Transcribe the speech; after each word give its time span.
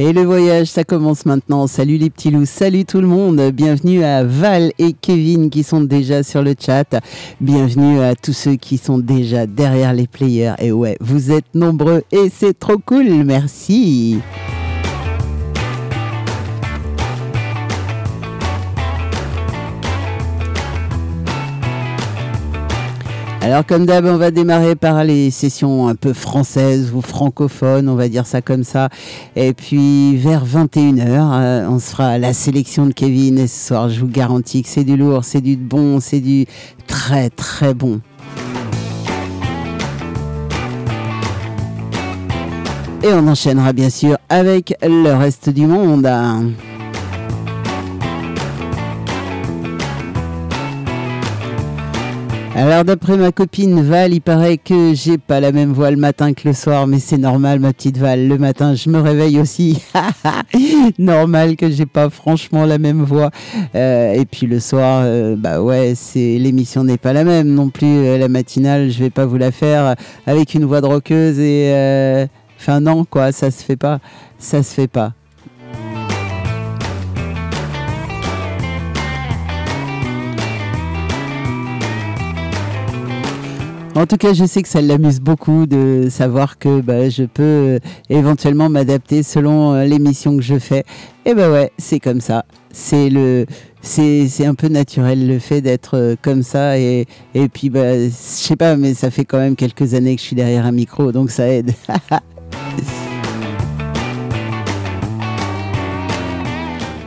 Et 0.00 0.12
le 0.12 0.22
voyage, 0.22 0.68
ça 0.68 0.84
commence 0.84 1.26
maintenant. 1.26 1.66
Salut 1.66 1.96
les 1.96 2.08
petits 2.08 2.30
loups, 2.30 2.46
salut 2.46 2.84
tout 2.84 3.00
le 3.00 3.08
monde. 3.08 3.40
Bienvenue 3.52 4.04
à 4.04 4.22
Val 4.22 4.70
et 4.78 4.92
Kevin 4.92 5.50
qui 5.50 5.64
sont 5.64 5.80
déjà 5.80 6.22
sur 6.22 6.40
le 6.40 6.54
chat. 6.56 7.00
Bienvenue 7.40 8.00
à 8.00 8.14
tous 8.14 8.32
ceux 8.32 8.54
qui 8.54 8.78
sont 8.78 8.98
déjà 8.98 9.48
derrière 9.48 9.92
les 9.92 10.06
players. 10.06 10.54
Et 10.60 10.70
ouais, 10.70 10.96
vous 11.00 11.32
êtes 11.32 11.52
nombreux 11.52 12.02
et 12.12 12.30
c'est 12.32 12.56
trop 12.56 12.78
cool. 12.78 13.24
Merci. 13.24 14.20
Alors 23.40 23.64
comme 23.64 23.86
d'hab, 23.86 24.04
on 24.04 24.16
va 24.16 24.32
démarrer 24.32 24.74
par 24.74 25.04
les 25.04 25.30
sessions 25.30 25.86
un 25.86 25.94
peu 25.94 26.12
françaises 26.12 26.92
ou 26.92 27.00
francophones, 27.00 27.88
on 27.88 27.94
va 27.94 28.08
dire 28.08 28.26
ça 28.26 28.42
comme 28.42 28.64
ça. 28.64 28.88
Et 29.36 29.54
puis 29.54 30.16
vers 30.16 30.44
21h, 30.44 31.00
euh, 31.06 31.68
on 31.68 31.78
se 31.78 31.90
fera 31.90 32.18
la 32.18 32.32
sélection 32.32 32.86
de 32.86 32.92
Kevin. 32.92 33.38
Et 33.38 33.46
ce 33.46 33.68
soir, 33.68 33.88
je 33.88 34.00
vous 34.00 34.08
garantis 34.08 34.62
que 34.62 34.68
c'est 34.68 34.84
du 34.84 34.96
lourd, 34.96 35.24
c'est 35.24 35.40
du 35.40 35.56
bon, 35.56 36.00
c'est 36.00 36.20
du 36.20 36.46
très 36.88 37.30
très 37.30 37.74
bon. 37.74 38.00
Et 43.04 43.12
on 43.12 43.28
enchaînera 43.28 43.72
bien 43.72 43.90
sûr 43.90 44.18
avec 44.28 44.74
le 44.82 45.14
reste 45.14 45.48
du 45.48 45.66
monde. 45.66 46.06
Alors 52.58 52.84
d'après 52.84 53.16
ma 53.16 53.30
copine 53.30 53.80
Val, 53.82 54.12
il 54.12 54.20
paraît 54.20 54.58
que 54.58 54.92
j'ai 54.92 55.16
pas 55.16 55.38
la 55.38 55.52
même 55.52 55.72
voix 55.72 55.92
le 55.92 55.96
matin 55.96 56.32
que 56.32 56.48
le 56.48 56.52
soir, 56.52 56.88
mais 56.88 56.98
c'est 56.98 57.16
normal 57.16 57.60
ma 57.60 57.72
petite 57.72 57.98
Val. 57.98 58.26
Le 58.26 58.36
matin, 58.36 58.74
je 58.74 58.90
me 58.90 58.98
réveille 58.98 59.38
aussi. 59.38 59.80
normal 60.98 61.54
que 61.54 61.70
j'ai 61.70 61.86
pas 61.86 62.10
franchement 62.10 62.66
la 62.66 62.78
même 62.78 63.04
voix. 63.04 63.30
Euh, 63.76 64.12
et 64.12 64.24
puis 64.24 64.48
le 64.48 64.58
soir, 64.58 65.02
euh, 65.04 65.36
bah 65.38 65.62
ouais, 65.62 65.92
c'est 65.94 66.36
l'émission 66.36 66.82
n'est 66.82 66.98
pas 66.98 67.12
la 67.12 67.22
même 67.22 67.46
non 67.46 67.70
plus. 67.70 67.86
Euh, 67.86 68.18
la 68.18 68.26
matinale, 68.26 68.90
je 68.90 68.98
vais 68.98 69.10
pas 69.10 69.24
vous 69.24 69.38
la 69.38 69.52
faire 69.52 69.94
avec 70.26 70.52
une 70.54 70.64
voix 70.64 70.80
de 70.80 70.86
roqueuse 70.86 71.38
et 71.38 72.26
enfin 72.58 72.80
non 72.80 73.04
quoi, 73.04 73.30
ça 73.30 73.52
se 73.52 73.62
fait 73.62 73.76
pas, 73.76 74.00
ça 74.40 74.64
se 74.64 74.74
fait 74.74 74.88
pas. 74.88 75.12
En 83.98 84.06
tout 84.06 84.16
cas, 84.16 84.32
je 84.32 84.44
sais 84.44 84.62
que 84.62 84.68
ça 84.68 84.80
l'amuse 84.80 85.18
beaucoup 85.18 85.66
de 85.66 86.06
savoir 86.08 86.58
que 86.58 86.80
bah, 86.80 87.08
je 87.08 87.24
peux 87.24 87.42
euh, 87.42 87.78
éventuellement 88.08 88.68
m'adapter 88.68 89.24
selon 89.24 89.74
euh, 89.74 89.84
l'émission 89.86 90.36
que 90.36 90.42
je 90.42 90.56
fais. 90.60 90.84
Et 91.26 91.34
ben 91.34 91.50
ouais, 91.50 91.72
c'est 91.78 91.98
comme 91.98 92.20
ça. 92.20 92.44
C'est 92.70 93.10
le, 93.10 93.44
c'est 93.82 94.46
un 94.46 94.54
peu 94.54 94.68
naturel 94.68 95.26
le 95.26 95.40
fait 95.40 95.62
d'être 95.62 95.96
euh, 95.96 96.14
comme 96.22 96.44
ça 96.44 96.78
et, 96.78 97.06
et 97.34 97.48
puis 97.48 97.70
bah, 97.70 97.98
je 97.98 98.10
sais 98.12 98.54
pas, 98.54 98.76
mais 98.76 98.94
ça 98.94 99.10
fait 99.10 99.24
quand 99.24 99.38
même 99.38 99.56
quelques 99.56 99.94
années 99.94 100.14
que 100.14 100.22
je 100.22 100.26
suis 100.26 100.36
derrière 100.36 100.64
un 100.64 100.70
micro, 100.72 101.10
donc 101.10 101.32
ça 101.32 101.48
aide. 101.48 101.72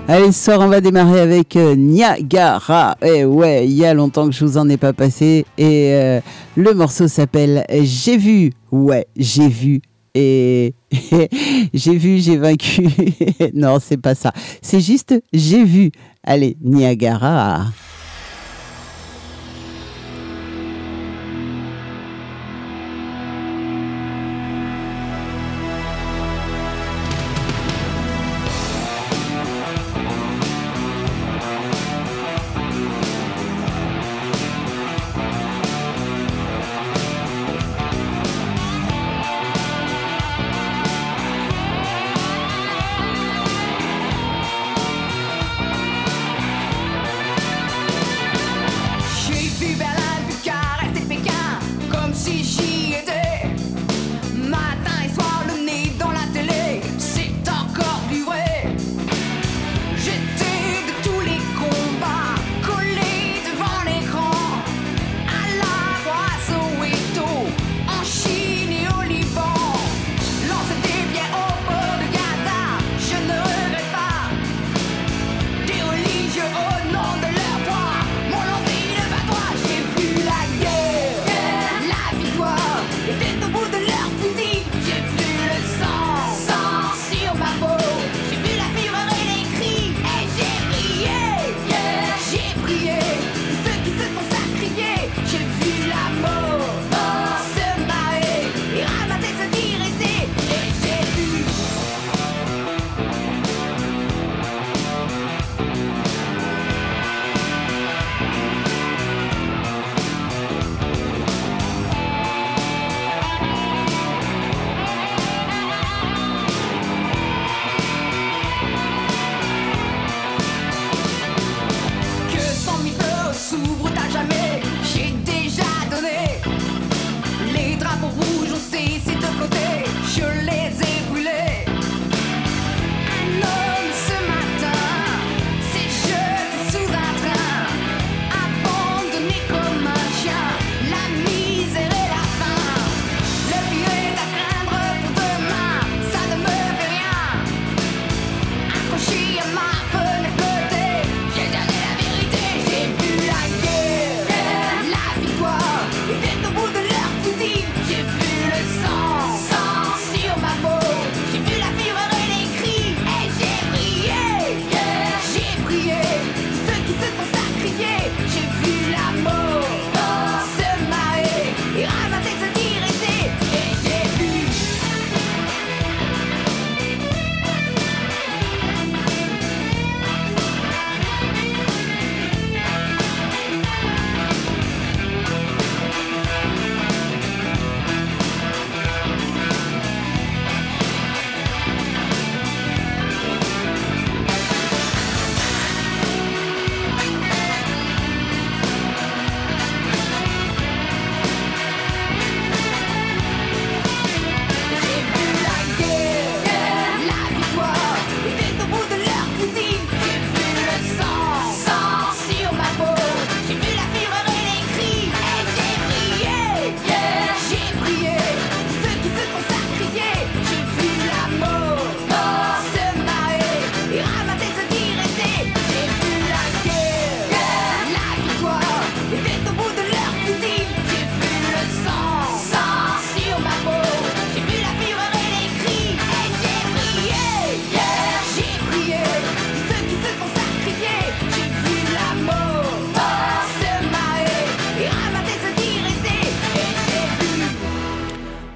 Allez, 0.08 0.32
ce 0.32 0.44
soir, 0.44 0.60
on 0.60 0.68
va 0.68 0.82
démarrer 0.82 1.22
avec 1.22 1.56
euh, 1.56 1.76
Niagara. 1.76 2.98
Et 3.02 3.24
ouais, 3.24 3.66
il 3.66 3.74
y 3.74 3.86
a 3.86 3.94
longtemps 3.94 4.26
que 4.28 4.34
je 4.34 4.44
vous 4.44 4.58
en 4.58 4.68
ai 4.68 4.76
pas 4.78 4.94
passé. 4.94 5.46
Et 5.58 5.94
euh, 5.94 6.20
le 6.58 6.74
morceau 6.74 7.08
s'appelle 7.08 7.66
J'ai 7.70 8.18
vu. 8.18 8.52
Ouais, 8.72 9.08
j'ai 9.16 9.48
vu. 9.48 9.82
Et 10.14 10.74
j'ai 11.74 11.96
vu, 11.96 12.18
j'ai 12.18 12.38
vaincu. 12.38 12.90
non, 13.54 13.78
c'est 13.80 13.98
pas 13.98 14.16
ça. 14.16 14.34
C'est 14.62 14.82
juste 14.82 15.16
j'ai 15.32 15.64
vu. 15.64 15.92
Allez, 16.24 16.58
Niagara. 16.62 17.68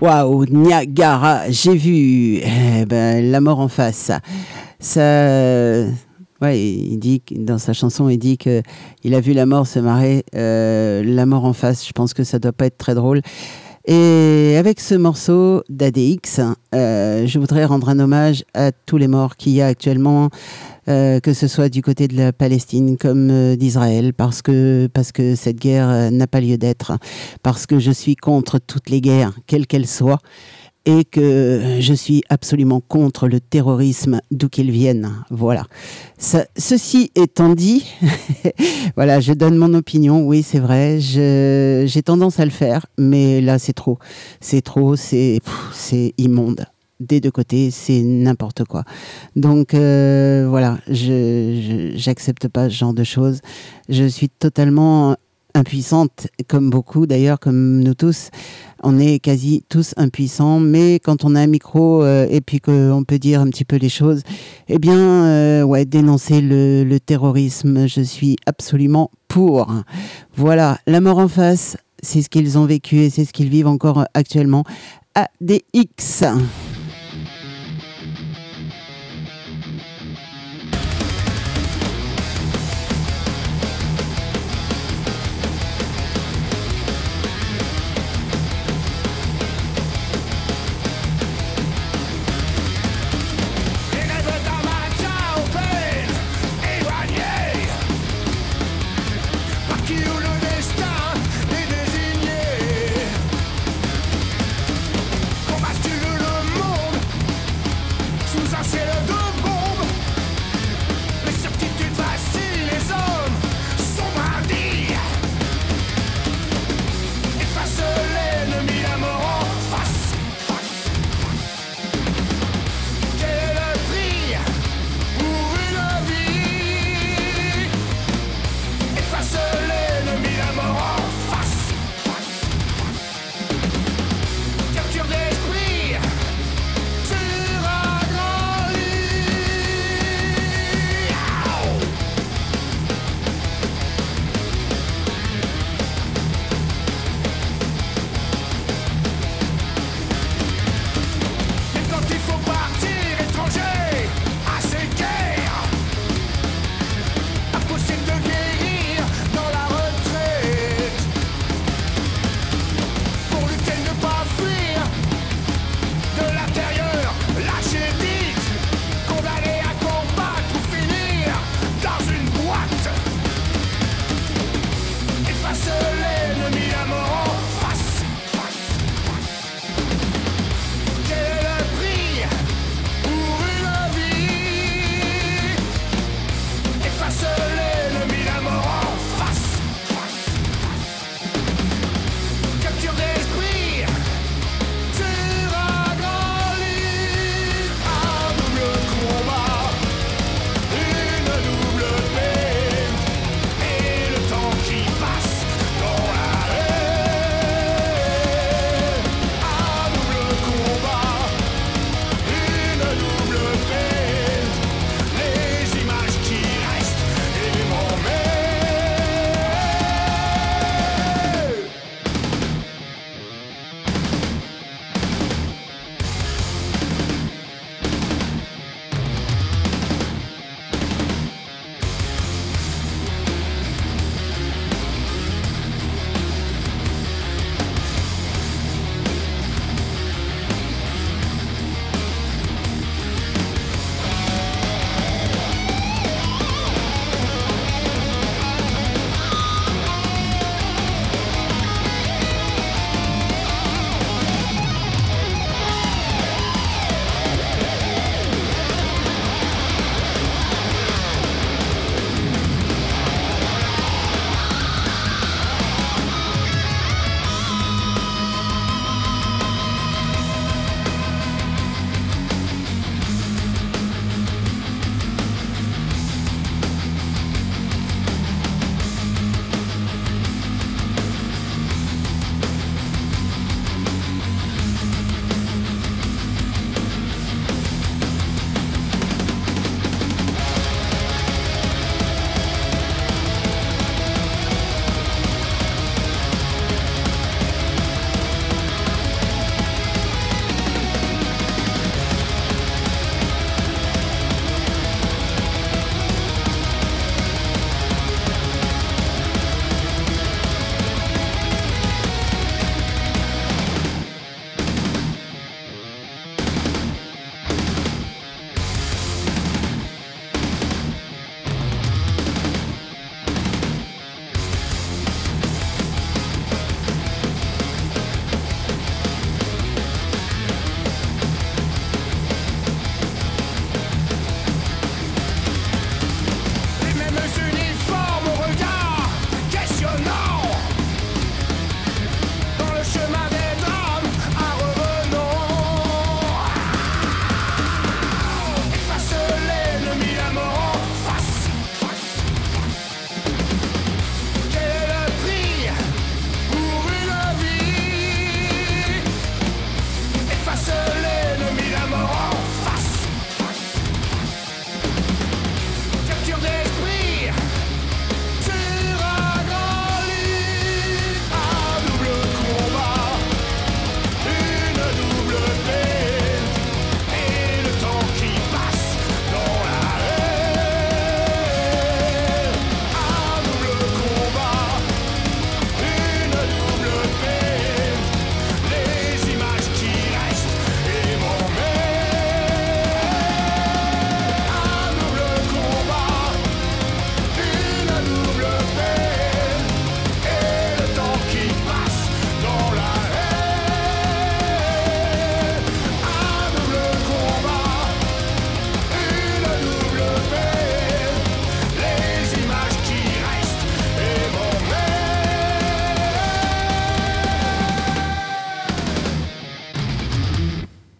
Waouh, 0.05 0.45
Niagara, 0.45 1.49
j'ai 1.49 1.75
vu 1.75 2.35
eh 2.37 2.85
ben, 2.85 3.31
la 3.31 3.41
mort 3.41 3.59
en 3.59 3.67
face. 3.67 4.11
Ça, 4.77 5.01
ouais, 6.41 6.59
il 6.61 6.99
dit 6.99 7.23
dans 7.31 7.57
sa 7.57 7.73
chanson, 7.73 8.07
il 8.07 8.19
dit 8.19 8.37
que 8.37 8.61
il 9.03 9.15
a 9.15 9.19
vu 9.19 9.33
la 9.33 9.47
mort 9.47 9.65
se 9.65 9.79
marrer, 9.79 10.23
euh, 10.35 11.01
la 11.03 11.25
mort 11.25 11.45
en 11.45 11.53
face. 11.53 11.87
Je 11.87 11.91
pense 11.91 12.13
que 12.13 12.23
ça 12.23 12.37
doit 12.37 12.51
pas 12.51 12.67
être 12.67 12.77
très 12.77 12.93
drôle. 12.93 13.21
Et 13.87 14.55
avec 14.59 14.79
ce 14.79 14.93
morceau 14.93 15.63
d'ADX, 15.69 16.39
euh, 16.75 17.25
je 17.25 17.39
voudrais 17.39 17.65
rendre 17.65 17.89
un 17.89 17.97
hommage 17.97 18.43
à 18.53 18.71
tous 18.71 18.97
les 18.97 19.07
morts 19.07 19.35
qu'il 19.37 19.53
y 19.53 19.61
a 19.63 19.65
actuellement, 19.65 20.29
euh, 20.87 21.19
que 21.19 21.33
ce 21.33 21.47
soit 21.47 21.69
du 21.69 21.81
côté 21.81 22.07
de 22.07 22.15
la 22.15 22.31
Palestine 22.31 22.97
comme 22.97 23.29
euh, 23.31 23.55
d'Israël, 23.55 24.13
parce 24.13 24.41
que, 24.41 24.87
parce 24.93 25.11
que 25.11 25.35
cette 25.35 25.57
guerre 25.57 25.89
euh, 25.89 26.09
n'a 26.11 26.27
pas 26.27 26.41
lieu 26.41 26.57
d'être, 26.57 26.97
parce 27.41 27.65
que 27.65 27.79
je 27.79 27.91
suis 27.91 28.15
contre 28.15 28.59
toutes 28.59 28.89
les 28.89 29.01
guerres, 29.01 29.33
quelles 29.47 29.65
qu'elles 29.65 29.87
soient 29.87 30.19
et 30.85 31.03
que 31.03 31.77
je 31.79 31.93
suis 31.95 32.21
absolument 32.29 32.79
contre 32.79 33.27
le 33.27 33.39
terrorisme 33.39 34.21
d'où 34.29 34.49
qu'il 34.49 34.69
vienne. 34.69 35.11
Voilà. 35.31 35.65
Ceci 36.19 37.11
étant 37.15 37.55
dit, 37.55 37.87
voilà, 38.95 39.19
je 39.19 39.33
donne 39.33 39.55
mon 39.55 39.73
opinion. 39.73 40.21
Oui, 40.27 40.43
c'est 40.43 40.59
vrai, 40.59 40.99
j'ai 40.99 42.03
tendance 42.03 42.39
à 42.39 42.45
le 42.45 42.51
faire, 42.51 42.85
mais 42.99 43.41
là, 43.41 43.57
c'est 43.57 43.73
trop. 43.73 43.97
C'est 44.41 44.61
trop, 44.61 44.95
c'est 44.95 45.41
immonde. 46.19 46.67
Des 47.01 47.19
deux 47.19 47.31
côtés, 47.31 47.71
c'est 47.71 48.01
n'importe 48.01 48.63
quoi. 48.63 48.83
Donc 49.35 49.73
euh, 49.73 50.45
voilà, 50.49 50.77
je 50.89 51.91
j'accepte 51.95 52.47
pas 52.47 52.69
ce 52.69 52.75
genre 52.75 52.93
de 52.93 53.03
choses. 53.03 53.41
Je 53.89 54.05
suis 54.05 54.29
totalement 54.29 55.17
impuissante, 55.55 56.27
comme 56.47 56.69
beaucoup 56.69 57.05
d'ailleurs, 57.05 57.39
comme 57.39 57.81
nous 57.81 57.95
tous. 57.95 58.29
On 58.81 58.99
est 58.99 59.19
quasi 59.19 59.63
tous 59.67 59.93
impuissants, 59.97 60.59
mais 60.59 60.99
quand 60.99 61.25
on 61.25 61.35
a 61.35 61.41
un 61.41 61.47
micro 61.47 62.03
euh, 62.03 62.27
et 62.29 62.41
puis 62.41 62.59
qu'on 62.59 63.03
peut 63.05 63.19
dire 63.19 63.41
un 63.41 63.49
petit 63.49 63.65
peu 63.65 63.77
les 63.77 63.89
choses, 63.89 64.21
eh 64.69 64.77
bien, 64.77 65.25
euh, 65.25 65.63
ouais, 65.63 65.85
dénoncer 65.85 66.39
le, 66.41 66.83
le 66.83 66.99
terrorisme, 66.99 67.87
je 67.87 68.01
suis 68.01 68.35
absolument 68.45 69.11
pour. 69.27 69.73
Voilà, 70.35 70.77
la 70.87 71.01
mort 71.01 71.17
en 71.17 71.27
face, 71.27 71.77
c'est 72.03 72.21
ce 72.21 72.29
qu'ils 72.29 72.57
ont 72.57 72.65
vécu 72.65 72.97
et 72.99 73.09
c'est 73.09 73.25
ce 73.25 73.33
qu'ils 73.33 73.49
vivent 73.49 73.67
encore 73.67 74.05
actuellement. 74.13 74.63
ADX. 75.15 76.23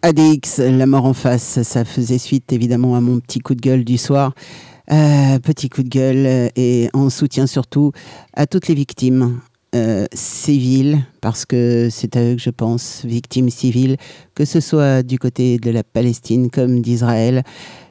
ADX, 0.06 0.60
la 0.60 0.86
mort 0.86 1.04
en 1.04 1.14
face, 1.14 1.62
ça 1.64 1.84
faisait 1.84 2.18
suite 2.18 2.52
évidemment 2.52 2.94
à 2.94 3.00
mon 3.00 3.18
petit 3.18 3.40
coup 3.40 3.56
de 3.56 3.60
gueule 3.60 3.84
du 3.84 3.98
soir. 3.98 4.34
Euh, 4.92 5.40
petit 5.40 5.68
coup 5.68 5.82
de 5.82 5.88
gueule 5.88 6.26
euh, 6.26 6.48
et 6.54 6.88
en 6.92 7.10
soutien 7.10 7.48
surtout 7.48 7.90
à 8.32 8.46
toutes 8.46 8.68
les 8.68 8.76
victimes 8.76 9.40
euh, 9.74 10.06
civiles, 10.12 11.04
parce 11.20 11.44
que 11.44 11.88
c'est 11.90 12.14
à 12.14 12.22
eux 12.22 12.36
que 12.36 12.40
je 12.40 12.50
pense, 12.50 13.04
victimes 13.04 13.50
civiles, 13.50 13.96
que 14.36 14.44
ce 14.44 14.60
soit 14.60 15.02
du 15.02 15.18
côté 15.18 15.58
de 15.58 15.72
la 15.72 15.82
Palestine 15.82 16.50
comme 16.50 16.82
d'Israël, 16.82 17.42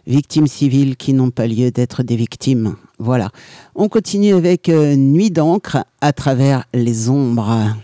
victimes 0.07 0.47
civiles 0.47 0.95
qui 0.95 1.11
n'ont 1.11 1.31
pas 1.31 1.47
lieu 1.47 1.69
d'être 1.69 2.01
des 2.01 2.15
victimes. 2.15 2.77
Voilà. 2.97 3.29
On 3.75 3.89
continue 3.89 4.35
avec 4.35 4.69
Nuit 4.69 5.31
d'encre 5.31 5.83
à 5.99 6.13
travers 6.13 6.63
les 6.73 7.09
ombres. 7.09 7.75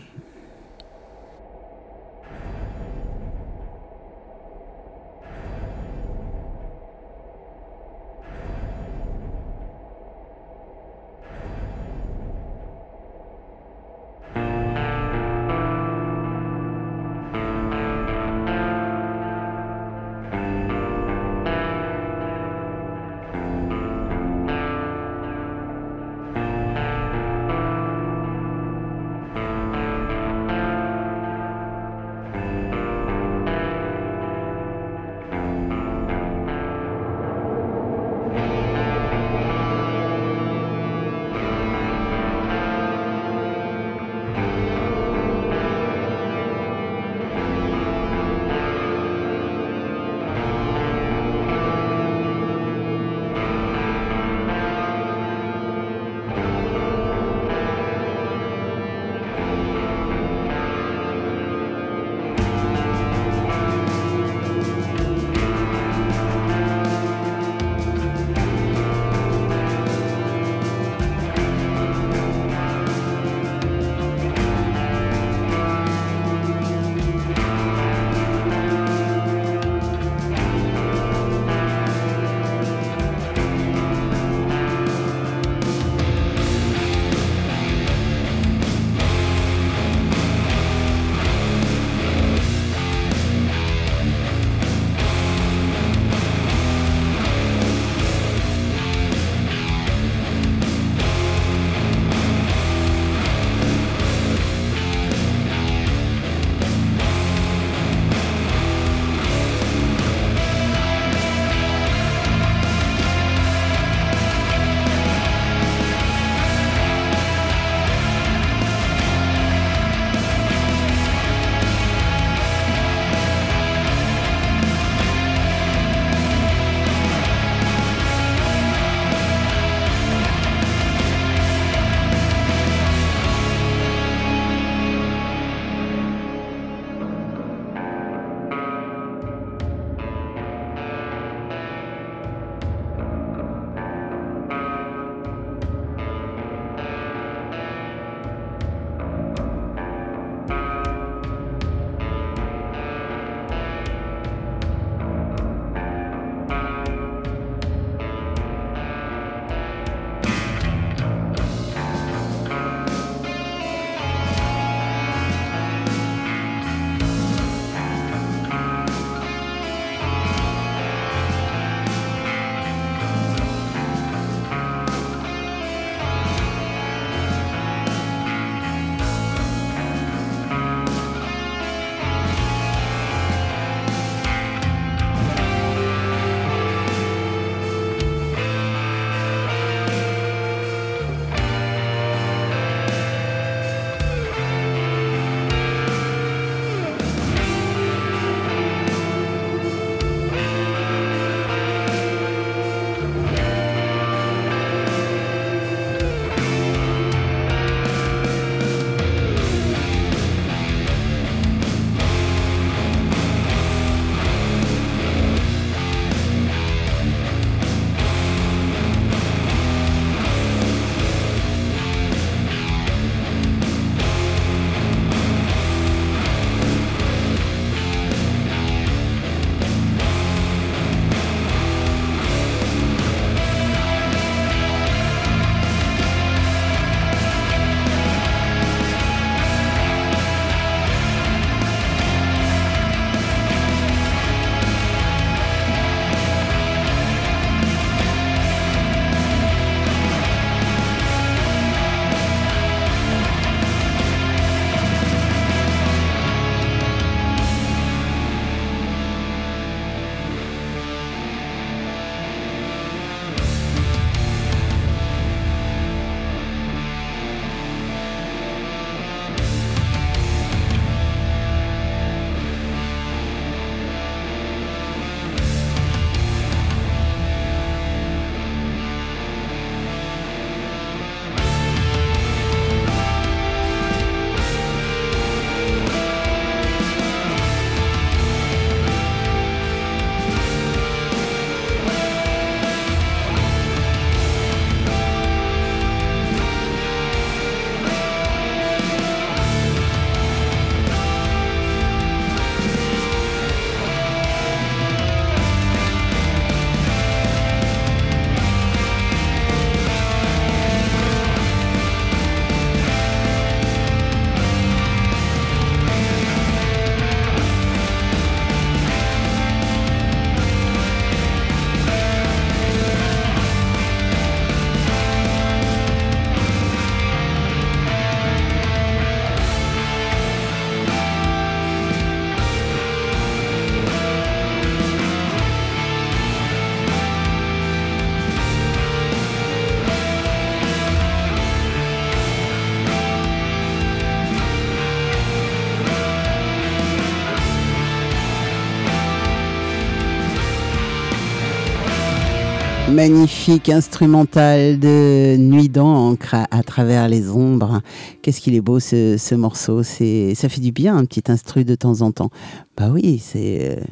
Magnifique 353.02 353.70
instrumental 353.70 354.78
de 354.78 355.36
Nuit 355.36 355.70
d'encre 355.70 356.36
à, 356.52 356.62
travers 356.62 357.08
les 357.08 357.32
ombres. 357.32 357.82
Qu'est-ce 358.22 358.40
qu'il 358.40 358.54
est 358.54 358.62
beau 358.62 358.80
ce, 358.80 359.18
ce 359.18 359.34
morceau. 359.34 359.82
C'est, 359.82 360.36
ça 360.36 360.50
fait 360.50 360.62
du 360.62 360.72
bien 360.72 360.96
un 360.96 361.06
petit 361.06 361.24
instru 361.32 361.66
de 361.66 361.74
temps 361.74 362.02
en 362.02 362.12
temps. 362.12 362.30
Bah 362.78 362.92
oui, 362.94 363.18
c'est, 363.18 363.72
euh, 363.72 363.84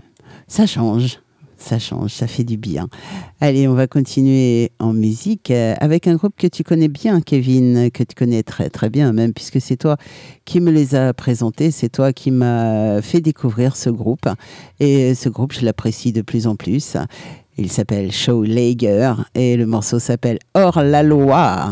ça 0.48 0.68
change. 0.68 1.22
Ça 1.58 1.80
change, 1.80 2.12
ça 2.12 2.28
fait 2.28 2.44
du 2.44 2.56
bien. 2.56 2.88
Allez, 3.42 3.68
on 3.68 3.74
va 3.74 3.88
continuer 3.88 4.72
en 4.78 4.94
musique 4.94 5.50
euh, 5.50 5.74
avec 5.80 6.08
un 6.08 6.16
groupe 6.16 6.36
que 6.38 6.48
tu 6.48 6.64
connais 6.64 6.88
bien, 6.88 7.20
Kevin, 7.20 7.90
que 7.92 8.04
tu 8.04 8.14
connais 8.16 8.44
très 8.44 8.70
très 8.70 8.92
bien 8.92 9.12
même, 9.12 9.34
puisque 9.34 9.60
c'est 9.60 9.76
toi 9.76 9.98
qui 10.46 10.62
me 10.62 10.72
les 10.72 10.94
a 10.94 11.14
présentés, 11.14 11.72
c'est 11.72 11.90
toi 11.90 12.14
qui 12.14 12.30
m'as 12.30 13.02
fait 13.02 13.22
découvrir 13.22 13.76
ce 13.76 13.90
groupe. 13.90 14.30
Et 14.80 15.16
ce 15.16 15.30
groupe, 15.30 15.52
je 15.52 15.66
l'apprécie 15.66 16.14
de 16.14 16.22
plus 16.22 16.46
en 16.46 16.56
plus. 16.56 16.96
Il 17.58 17.72
s'appelle 17.72 18.12
Show 18.12 18.44
Lager 18.44 19.14
et 19.36 19.58
le 19.58 19.66
morceau 19.66 20.00
s'appelle 20.00 20.40
Hors 20.54 20.82
la 20.82 21.04
loi. 21.04 21.72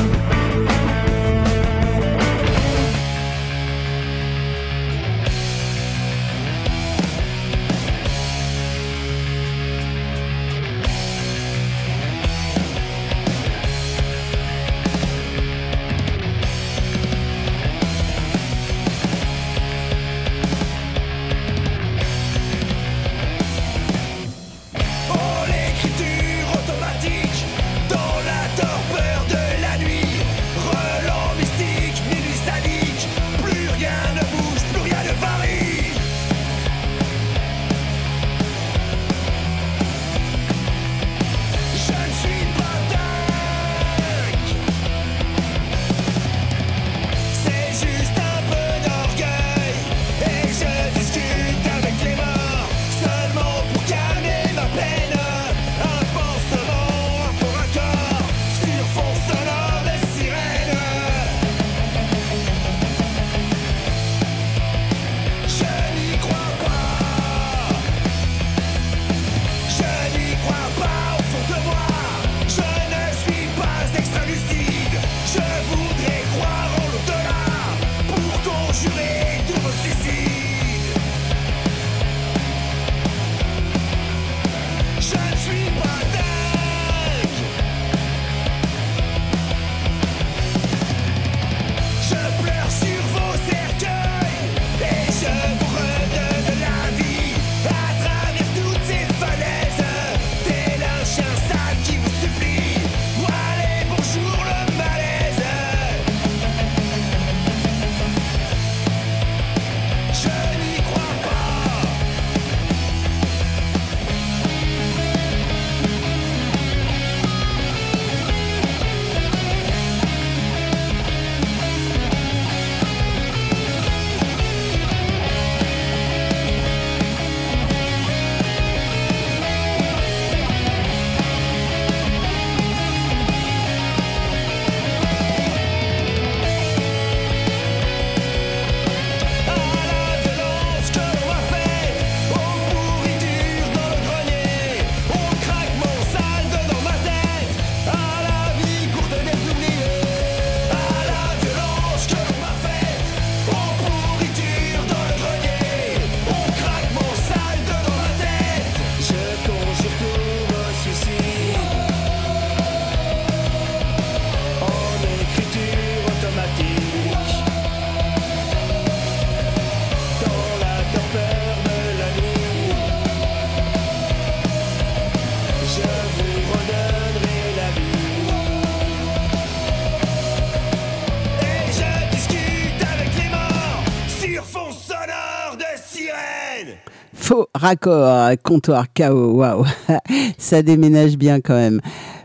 Raccord, 187.61 188.31
comptoir 188.43 188.87
KO, 188.93 189.33
waouh, 189.33 189.65
ça 190.37 190.61
déménage 190.61 191.17
bien 191.17 191.39
quand 191.41 191.53
même. 191.53 191.79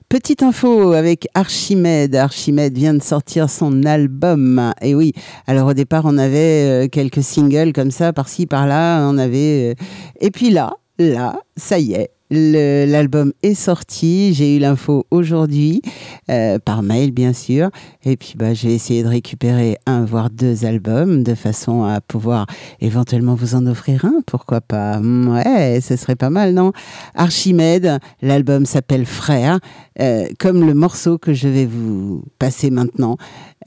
Petite 0.09 0.43
info 0.43 0.93
avec 0.93 1.27
Archimède. 1.35 2.15
Archimède 2.15 2.77
vient 2.79 2.95
de 2.95 3.03
sortir 3.03 3.51
son 3.51 3.83
album. 3.83 4.73
Et 4.81 4.95
oui, 4.95 5.13
alors 5.49 5.69
au 5.69 5.75
départ, 5.75 6.05
on 6.07 6.17
avait 6.17 6.85
euh, 6.85 6.89
quelques 6.89 7.23
singles 7.25 7.73
comme 7.73 7.91
ça, 7.91 8.13
par-ci, 8.13 8.47
par-là. 8.47 9.07
On 9.09 9.19
avait. 9.19 9.73
euh, 9.73 9.85
Et 10.21 10.31
puis 10.31 10.51
là, 10.51 10.75
là, 10.99 11.41
ça 11.57 11.79
y 11.81 11.93
est. 11.95 12.11
L'album 12.31 13.33
est 13.43 13.55
sorti, 13.55 14.35
j'ai 14.35 14.57
eu 14.57 14.59
l'info 14.59 15.07
aujourd'hui, 15.11 15.81
euh, 16.29 16.59
par 16.59 16.83
mail 16.83 17.13
bien 17.13 17.33
sûr, 17.33 17.71
et 18.05 18.17
puis 18.17 18.35
bah, 18.37 18.53
j'ai 18.53 18.75
essayé 18.75 19.05
de 19.05 19.09
récupérer 19.09 19.79
un 19.87 20.05
voire 20.05 20.31
deux 20.31 20.65
albums 20.65 21.23
de 21.23 21.35
façon 21.35 21.85
à 21.85 22.01
pouvoir 22.01 22.47
éventuellement 22.81 23.35
vous 23.37 23.55
en 23.55 23.65
offrir 23.67 24.05
un, 24.05 24.23
pourquoi 24.27 24.61
pas 24.61 24.99
Hmm, 24.99 25.29
Ouais, 25.29 25.81
ce 25.81 25.97
serait 25.97 26.17
pas 26.17 26.31
mal, 26.31 26.53
non? 26.53 26.73
Archimède, 27.15 27.99
l'album 28.23 28.67
s'appelle 28.67 29.07
Frère, 29.07 29.61
euh, 30.01 30.27
comme 30.39 30.67
le 30.67 30.75
morceau 30.75 31.19
que 31.19 31.33
je 31.33 31.49
vais 31.49 31.67
vous 31.67 32.25
passer 32.39 32.71
maintenant. 32.71 33.17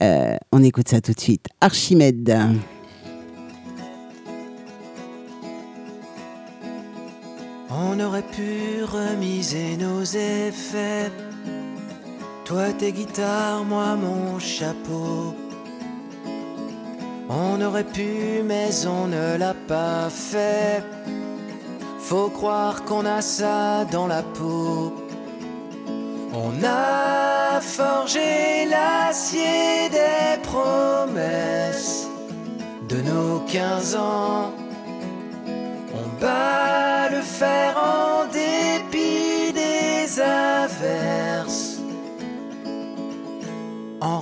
Euh, 0.02 0.36
on 0.52 0.62
écoute 0.62 0.88
ça 0.88 1.00
tout 1.00 1.12
de 1.12 1.20
suite. 1.20 1.46
Archimède. 1.60 2.34
On 7.72 8.00
aurait 8.00 8.22
pu 8.22 8.82
remiser 8.82 9.76
nos 9.76 10.02
effets. 10.02 11.12
Toi 12.44 12.72
tes 12.76 12.90
guitares, 12.90 13.64
moi 13.64 13.94
mon 13.94 14.40
chapeau. 14.40 15.34
On 17.28 17.60
aurait 17.60 17.84
pu, 17.84 18.42
mais 18.44 18.70
on 18.86 19.06
ne 19.06 19.36
l'a 19.36 19.54
pas 19.68 20.10
fait. 20.10 20.82
Faut 22.00 22.28
croire 22.28 22.84
qu'on 22.84 23.06
a 23.06 23.22
ça 23.22 23.84
dans 23.84 24.08
la 24.08 24.24
peau. 24.24 24.92
On 26.32 26.52
a 26.64 27.60
forgé 27.60 28.66
l'acier 28.68 29.88
des 29.90 30.42
promesses 30.42 32.08
de 32.88 32.96
nos 33.02 33.38
15 33.46 33.94
ans. 33.94 34.52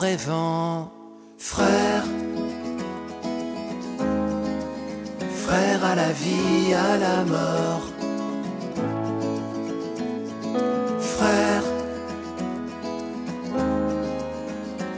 Rêvant, 0.01 0.93
frère, 1.39 2.05
vie, 6.13 6.73
à 6.73 6.97
la 6.97 7.25
mort. 7.25 7.83
Frère, 11.01 11.65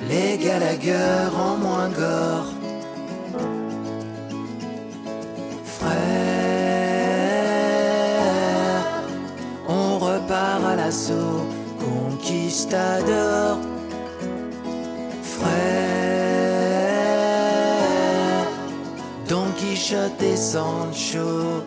les 0.09 0.37
Gallagher 0.37 1.31
en 1.35 1.57
moins 1.57 1.89
gore. 1.89 2.53
Frère, 5.65 5.91
on 9.67 9.99
repart 9.99 10.65
à 10.65 10.77
l'assaut, 10.77 11.47
conquistador. 11.79 13.70
Et 20.03 20.37
Sancho, 20.37 21.63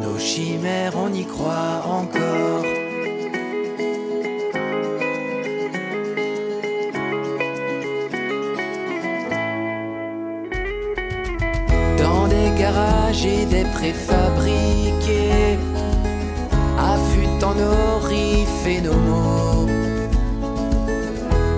nos 0.00 0.18
chimères, 0.18 0.92
on 0.96 1.12
y 1.12 1.26
croit 1.26 1.82
encore. 1.86 2.64
Dans 11.98 12.28
des 12.28 12.50
garages 12.58 13.26
et 13.26 13.44
des 13.44 13.64
préfabriqués, 13.64 15.58
affûtant 16.78 17.54
nos 17.54 17.98
riffs 18.06 18.66
et 18.66 18.80
nos 18.80 18.94
mots. 18.94 19.66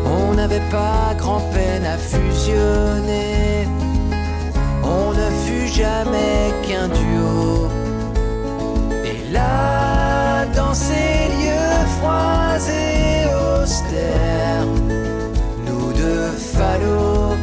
On 0.04 0.34
n'avait 0.34 0.68
pas 0.70 1.14
grand-peine 1.16 1.84
à 1.84 1.96
fusionner, 1.96 3.63
jamais 5.74 6.52
qu'un 6.66 6.88
duo. 6.88 7.68
Et 9.04 9.32
là, 9.32 10.46
dans 10.54 10.74
ces 10.74 11.28
lieux 11.40 11.80
froids 11.96 12.58
et 12.68 13.26
austères, 13.44 14.66
nous 15.66 15.92
deux 15.92 16.30
falots, 16.54 17.36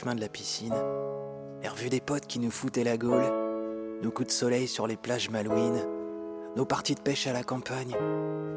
chemin 0.00 0.14
de 0.14 0.20
la 0.22 0.30
piscine, 0.30 0.74
les 1.62 1.68
revues 1.68 1.90
des 1.90 2.00
potes 2.00 2.26
qui 2.26 2.38
nous 2.38 2.50
foutaient 2.50 2.84
la 2.84 2.96
gaule, 2.96 3.30
nos 4.02 4.10
coups 4.10 4.28
de 4.28 4.32
soleil 4.32 4.66
sur 4.66 4.86
les 4.86 4.96
plages 4.96 5.28
malouines, 5.28 5.84
nos 6.56 6.64
parties 6.64 6.94
de 6.94 7.02
pêche 7.02 7.26
à 7.26 7.34
la 7.34 7.42
campagne, 7.42 7.94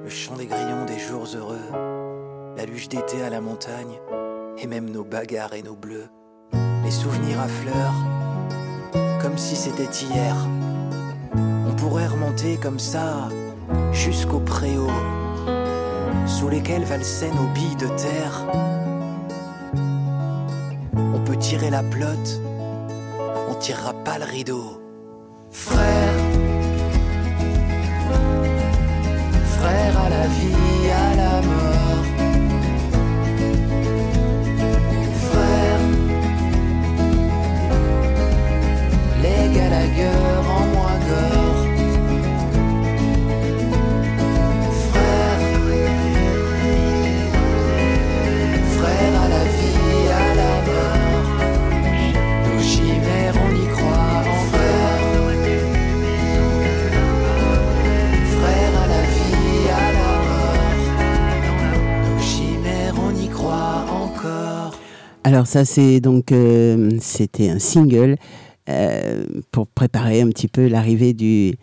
le 0.03 0.09
chant 0.09 0.37
des 0.37 0.45
grillons 0.45 0.85
des 0.85 0.99
jours 0.99 1.27
heureux, 1.35 2.55
la 2.55 2.65
luge 2.65 2.87
d'été 2.87 3.21
à 3.23 3.29
la 3.29 3.41
montagne, 3.41 3.99
et 4.57 4.67
même 4.67 4.89
nos 4.89 5.03
bagarres 5.03 5.53
et 5.53 5.63
nos 5.63 5.75
bleus, 5.75 6.07
les 6.85 6.91
souvenirs 6.91 7.41
à 7.41 7.49
fleurs, 7.49 7.93
comme 9.21 9.37
si 9.37 9.57
c'était 9.57 9.83
hier. 9.83 10.47
On 11.35 11.75
pourrait 11.75 12.07
remonter 12.07 12.55
comme 12.55 12.79
ça 12.79 13.27
jusqu'au 13.91 14.39
préau 14.39 14.87
sous 16.25 16.47
lesquels 16.47 16.85
valsaient 16.85 17.31
nos 17.31 17.51
billes 17.53 17.75
de 17.75 17.87
terre. 17.97 18.72
On 21.24 21.26
peut 21.26 21.38
tirer 21.38 21.69
la 21.69 21.82
pelote, 21.84 22.41
on 23.49 23.55
tirera 23.55 23.93
pas 23.93 24.19
le 24.19 24.26
rideau. 24.26 24.78
Frère, 25.51 26.13
frère 29.57 30.01
à 30.05 30.09
la 30.09 30.28
vie, 30.28 30.72
Alors 65.34 65.47
ça 65.47 65.65
c'est 65.65 65.99
donc 65.99 66.31
euh, 66.31 66.91
c'était 67.01 67.49
un 67.49 67.57
single 67.57 68.17
euh, 68.69 69.23
pour 69.49 69.65
préparer 69.65 70.21
un 70.21 70.27
petit 70.27 70.47
peu 70.47 70.67
l'arrivée 70.67 71.13
du 71.13 71.55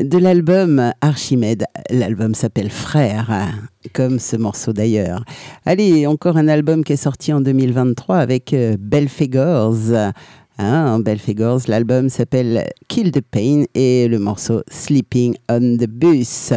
de 0.00 0.18
l'album 0.18 0.92
Archimède. 1.00 1.64
L'album 1.90 2.36
s'appelle 2.36 2.70
Frère, 2.70 3.48
comme 3.92 4.20
ce 4.20 4.36
morceau 4.36 4.72
d'ailleurs. 4.72 5.24
Allez, 5.66 6.06
encore 6.06 6.36
un 6.36 6.46
album 6.46 6.84
qui 6.84 6.92
est 6.92 6.96
sorti 6.96 7.32
en 7.32 7.40
2023 7.40 8.18
avec 8.18 8.52
euh, 8.52 8.76
Belfegors. 8.78 10.12
Hein, 10.58 11.00
Belfegors, 11.00 11.62
l'album 11.66 12.10
s'appelle 12.10 12.68
Kill 12.86 13.10
the 13.10 13.20
Pain 13.20 13.64
et 13.74 14.06
le 14.06 14.20
morceau 14.20 14.62
Sleeping 14.70 15.34
on 15.50 15.76
the 15.76 15.88
Bus. 15.88 16.52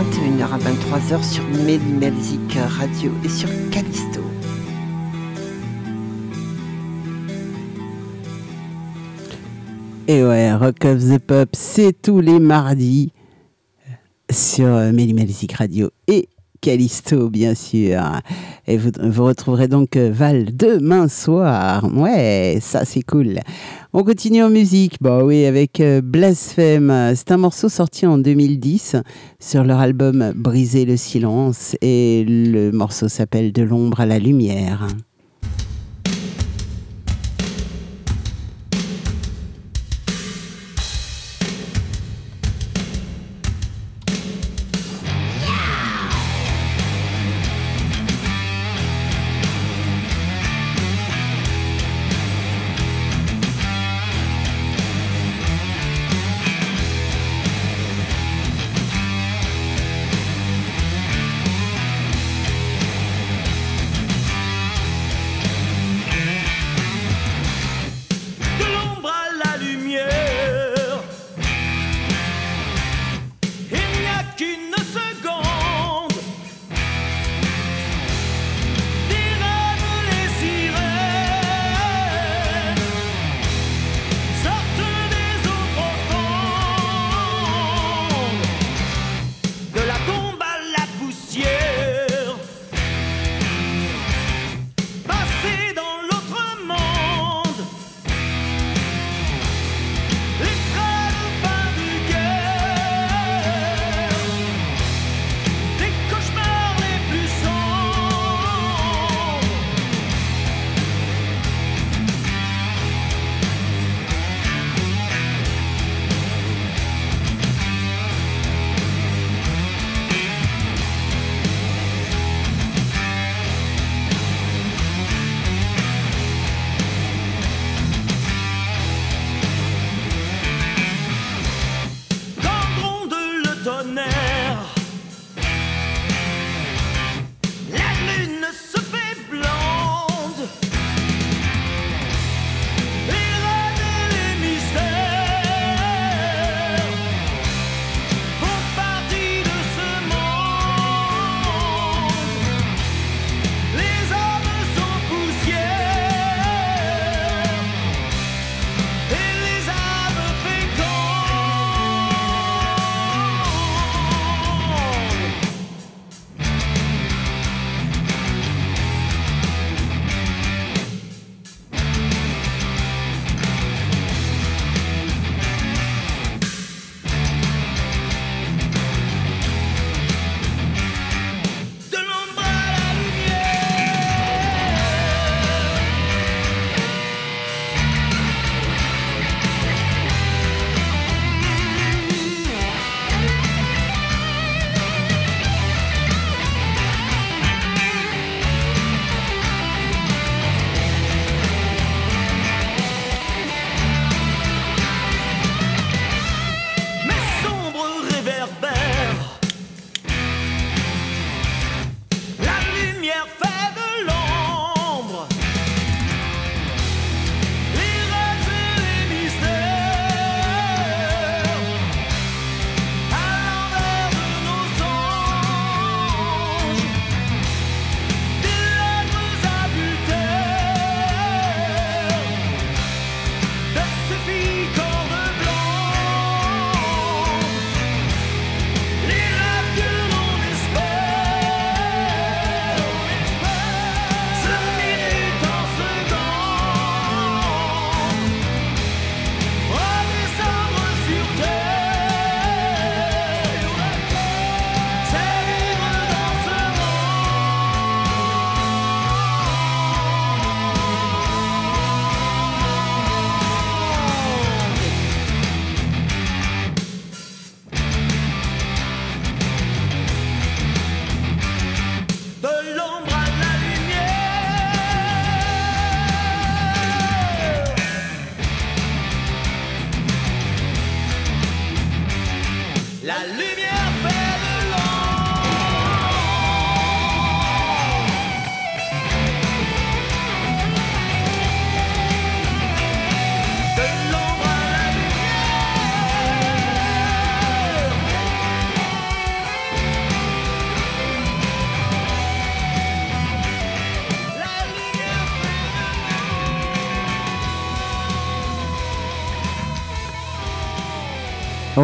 21h 0.00 0.44
à 0.44 0.58
23h 0.58 1.22
sur 1.22 1.44
Music 1.44 2.56
Radio 2.78 3.12
et 3.22 3.28
sur 3.28 3.50
Callisto. 3.70 4.22
Et 10.08 10.24
ouais, 10.24 10.54
Rock 10.54 10.86
of 10.86 11.00
the 11.00 11.18
Pop, 11.18 11.50
c'est 11.52 11.92
tous 12.00 12.20
les 12.20 12.40
mardis 12.40 13.12
sur 14.30 14.68
Music 14.90 15.52
Radio 15.52 15.90
et 16.08 16.30
Callisto, 16.60 17.30
bien 17.30 17.54
sûr. 17.54 18.02
Et 18.66 18.76
vous, 18.76 18.90
vous 19.02 19.24
retrouverez 19.24 19.68
donc 19.68 19.96
euh, 19.96 20.10
Val 20.12 20.54
demain 20.54 21.08
soir. 21.08 21.84
Ouais, 21.94 22.58
ça 22.60 22.84
c'est 22.84 23.02
cool. 23.02 23.40
On 23.92 24.04
continue 24.04 24.42
en 24.42 24.50
musique, 24.50 24.96
bah 25.00 25.24
oui, 25.24 25.44
avec 25.46 25.80
euh, 25.80 26.00
Blasphème. 26.00 27.12
C'est 27.16 27.32
un 27.32 27.38
morceau 27.38 27.68
sorti 27.68 28.06
en 28.06 28.18
2010 28.18 28.96
sur 29.40 29.64
leur 29.64 29.80
album 29.80 30.32
Briser 30.36 30.84
le 30.84 30.96
silence 30.96 31.76
et 31.80 32.24
le 32.28 32.70
morceau 32.70 33.08
s'appelle 33.08 33.52
De 33.52 33.62
l'ombre 33.62 34.00
à 34.00 34.06
la 34.06 34.18
lumière. 34.18 34.86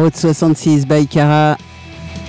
Route 0.07 0.15
66 0.15 0.85
by 0.85 1.05
Cara 1.05 1.57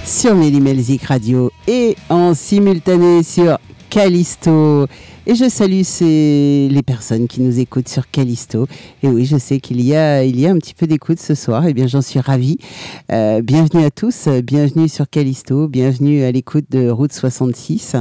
sur 0.04 0.34
Melzik 0.34 1.04
Radio 1.04 1.52
et 1.68 1.96
en 2.08 2.34
simultané 2.34 3.22
sur 3.22 3.56
Callisto. 3.88 4.88
Et 5.30 5.34
je 5.34 5.46
salue 5.46 5.82
les 6.00 6.82
personnes 6.82 7.28
qui 7.28 7.42
nous 7.42 7.60
écoutent 7.60 7.90
sur 7.90 8.10
Callisto. 8.10 8.66
Et 9.02 9.08
oui, 9.08 9.26
je 9.26 9.36
sais 9.36 9.60
qu'il 9.60 9.82
y 9.82 9.94
a, 9.94 10.20
un 10.20 10.58
petit 10.58 10.72
peu 10.72 10.86
d'écoute 10.86 11.18
ce 11.18 11.34
soir. 11.34 11.66
Et 11.66 11.70
eh 11.72 11.74
bien, 11.74 11.86
j'en 11.86 12.00
suis 12.00 12.18
ravie. 12.18 12.56
Euh, 13.12 13.42
bienvenue 13.42 13.84
à 13.84 13.90
tous. 13.90 14.26
Bienvenue 14.42 14.88
sur 14.88 15.06
Callisto. 15.10 15.68
Bienvenue 15.68 16.22
à 16.22 16.32
l'écoute 16.32 16.64
de 16.70 16.88
Route 16.88 17.12
66. 17.12 17.94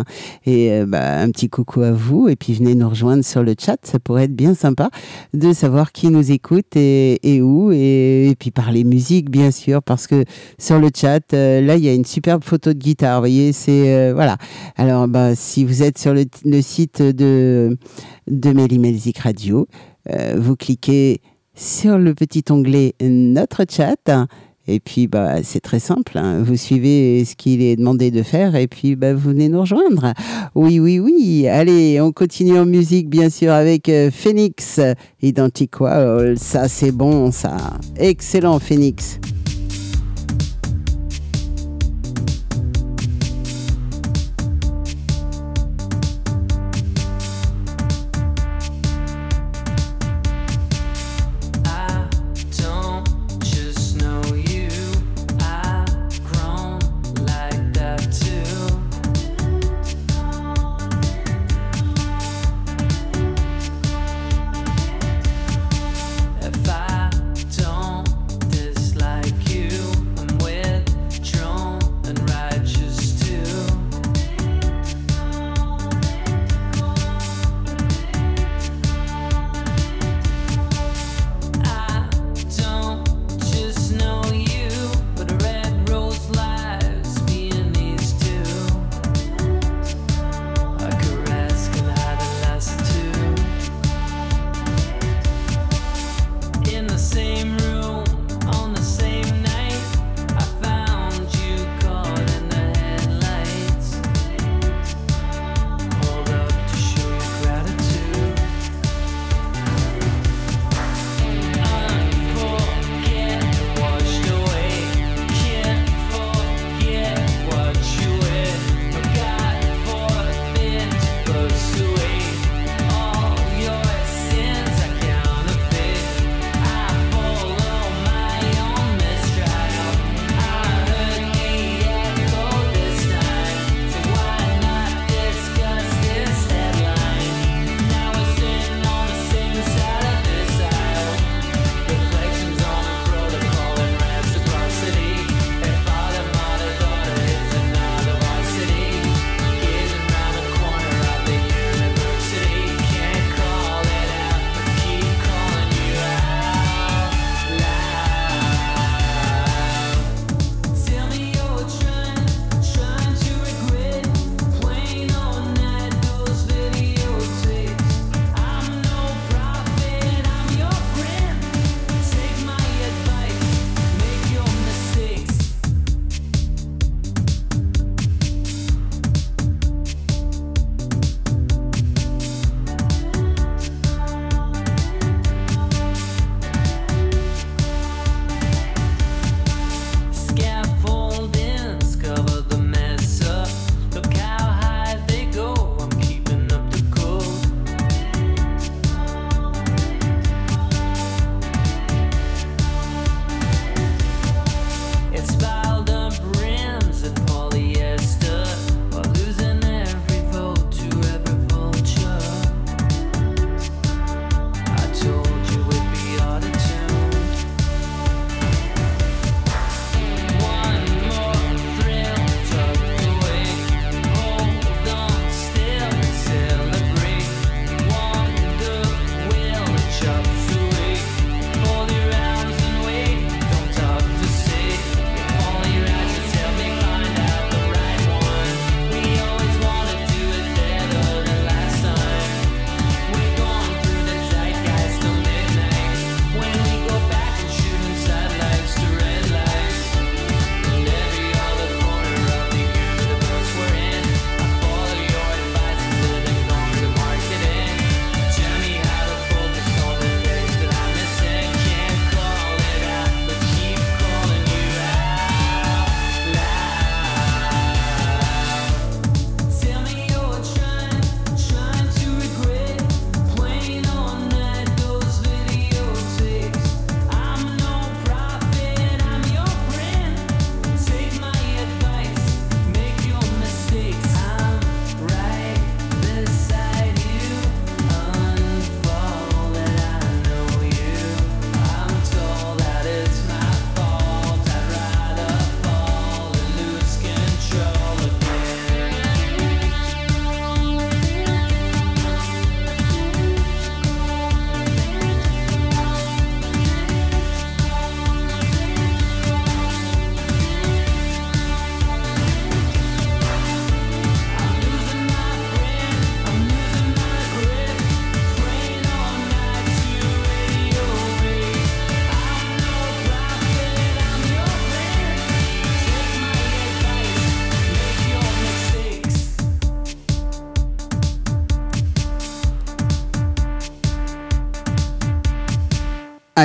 Et 0.45 0.71
euh, 0.71 0.85
bah, 0.87 1.19
un 1.19 1.29
petit 1.31 1.49
coucou 1.49 1.81
à 1.81 1.91
vous. 1.91 2.29
Et 2.29 2.37
puis, 2.37 2.53
venez 2.53 2.75
nous 2.75 2.87
rejoindre 2.87 3.25
sur 3.25 3.43
le 3.43 3.55
chat. 3.59 3.75
Ça 3.83 3.99
pourrait 3.99 4.23
être 4.23 4.35
bien 4.35 4.53
sympa 4.53 4.89
de 5.33 5.51
savoir 5.51 5.91
qui 5.91 6.07
nous 6.07 6.31
écoute 6.31 6.77
et, 6.77 7.41
où. 7.41 7.73
Et, 7.73 8.29
et, 8.29 8.35
puis, 8.35 8.51
parler 8.51 8.85
musique, 8.85 9.29
bien 9.29 9.51
sûr. 9.51 9.83
Parce 9.83 10.07
que 10.07 10.23
sur 10.57 10.79
le 10.79 10.87
chat, 10.95 11.33
euh, 11.33 11.59
là, 11.59 11.75
il 11.75 11.83
y 11.83 11.89
a 11.89 11.93
une 11.93 12.05
superbe 12.05 12.45
photo 12.45 12.71
de 12.71 12.79
guitare. 12.79 13.15
Vous 13.15 13.23
voyez, 13.23 13.51
c'est, 13.51 14.13
voilà. 14.13 14.37
Alors, 14.77 15.09
bah, 15.09 15.35
si 15.35 15.65
vous 15.65 15.83
êtes 15.83 15.97
sur 15.97 16.13
le, 16.13 16.23
site 16.61 17.01
de 17.17 17.77
Melzik 18.77 19.19
Radio. 19.19 19.67
Euh, 20.09 20.35
vous 20.37 20.55
cliquez 20.55 21.21
sur 21.55 21.97
le 21.97 22.13
petit 22.13 22.43
onglet 22.49 22.93
Notre 23.01 23.65
chat. 23.69 24.27
Et 24.69 24.81
puis, 24.81 25.07
bah, 25.07 25.43
c'est 25.43 25.61
très 25.61 25.79
simple. 25.79 26.17
Hein. 26.17 26.43
Vous 26.43 26.57
suivez 26.57 27.23
ce 27.23 27.35
qu'il 27.35 27.61
est 27.61 27.77
demandé 27.77 28.11
de 28.11 28.21
faire 28.21 28.55
et 28.55 28.67
puis 28.67 28.95
bah, 28.97 29.13
vous 29.13 29.29
venez 29.29 29.47
nous 29.47 29.61
rejoindre. 29.61 30.13
Oui, 30.55 30.79
oui, 30.79 30.99
oui. 30.99 31.47
Allez, 31.47 32.01
on 32.01 32.11
continue 32.11 32.57
en 32.59 32.65
musique, 32.65 33.09
bien 33.09 33.29
sûr, 33.29 33.53
avec 33.53 33.87
euh, 33.87 34.11
Phoenix 34.11 34.81
Identical. 35.21 36.37
Ça, 36.37 36.67
c'est 36.67 36.91
bon, 36.91 37.31
ça. 37.31 37.55
Excellent, 37.97 38.59
Phoenix. 38.59 39.19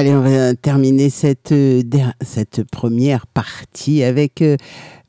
Allez, 0.03 0.14
on 0.14 0.20
va 0.22 0.55
terminer 0.57 1.11
cette, 1.11 1.53
euh, 1.53 1.80
première 2.72 3.28
partie 3.28 4.03
avec 4.03 4.42
euh, 4.42 4.57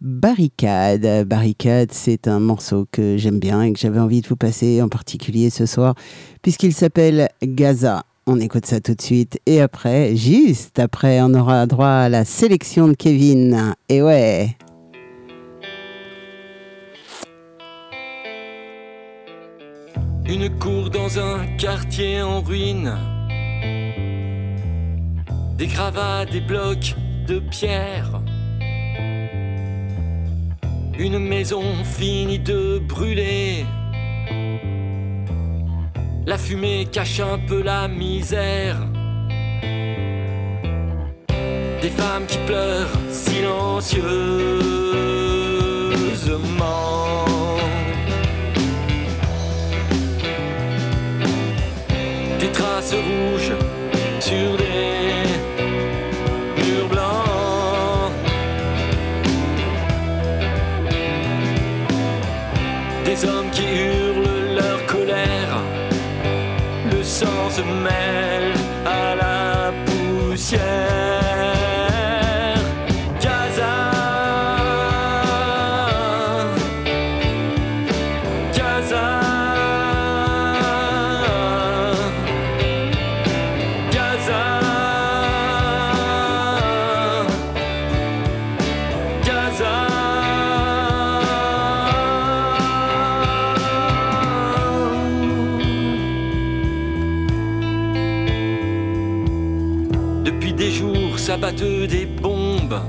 Barricade. 0.02 1.26
Barricade, 1.26 1.90
c'est 1.92 2.28
un 2.28 2.40
morceau 2.40 2.86
que 2.92 3.18
j'aime 3.18 3.40
bien 3.40 3.64
et 3.64 3.74
que 3.74 3.80
j'avais 3.80 4.00
envie 4.00 4.22
de 4.22 4.28
vous 4.28 4.36
passer 4.36 4.84
en 4.84 4.90
particulier 4.90 5.50
ce 5.50 5.66
soir, 5.66 5.96
puisqu'il 6.44 6.74
s'appelle 6.74 7.28
Gaza. 7.42 8.04
On 8.28 8.40
écoute 8.40 8.68
ça 8.68 8.82
tout 8.82 8.94
de 8.94 9.02
suite. 9.02 9.40
Et 9.48 9.62
après, 9.62 10.16
juste 10.16 10.78
après, 10.78 11.22
on 11.24 11.34
aura 11.34 11.66
droit 11.66 11.88
à 11.88 12.10
la 12.10 12.24
sélection 12.24 12.88
de 12.88 12.94
Kevin. 12.94 13.74
Et 13.90 14.04
ouais. 14.04 14.56
Une 20.28 20.56
cour 20.60 20.92
dans 20.92 21.18
un 21.18 21.48
quartier 21.58 22.22
en 22.22 22.42
ruine. 22.42 23.13
Des 25.58 25.68
gravats, 25.68 26.26
des 26.26 26.42
blocs 26.42 26.96
de 27.28 27.40
pierre. 27.40 28.22
Une 30.98 31.20
maison 31.20 31.64
finie 31.84 32.40
de 32.40 32.80
brûler. 32.80 33.66
La 36.26 36.38
fumée 36.38 36.88
cache 36.92 37.20
un 37.20 37.40
peu 37.40 37.62
la 37.62 37.88
misère. 37.88 38.78
Des 41.82 41.90
femmes 41.90 42.26
qui 42.28 42.38
pleurent 42.46 42.98
silencieusement. 43.10 44.54
des 52.44 52.52
traces 52.52 52.94
rouges 52.94 53.54
sur 54.20 54.58
des 54.58 54.63
Des 63.14 63.26
hommes 63.26 63.52
qui 63.52 63.62
hurlent 63.62 64.56
leur 64.56 64.84
colère. 64.88 65.62
Le 66.92 67.04
sang 67.04 67.48
se 67.52 67.62
s'abattent 101.44 101.88
des 101.90 102.06
bombes. 102.06 102.80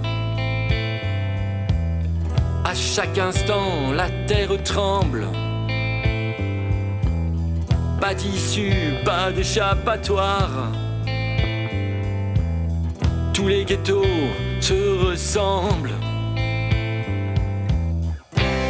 À 2.65 2.73
chaque 2.73 3.19
instant, 3.19 3.93
la 3.93 4.09
terre 4.29 4.63
tremble. 4.63 5.27
Pas 8.01 8.15
d'issue, 8.15 8.95
pas 9.05 9.33
d'échappatoire. 9.33 10.71
Tous 13.33 13.49
les 13.49 13.65
ghettos 13.65 14.05
se 14.61 15.09
ressemblent. 15.09 15.99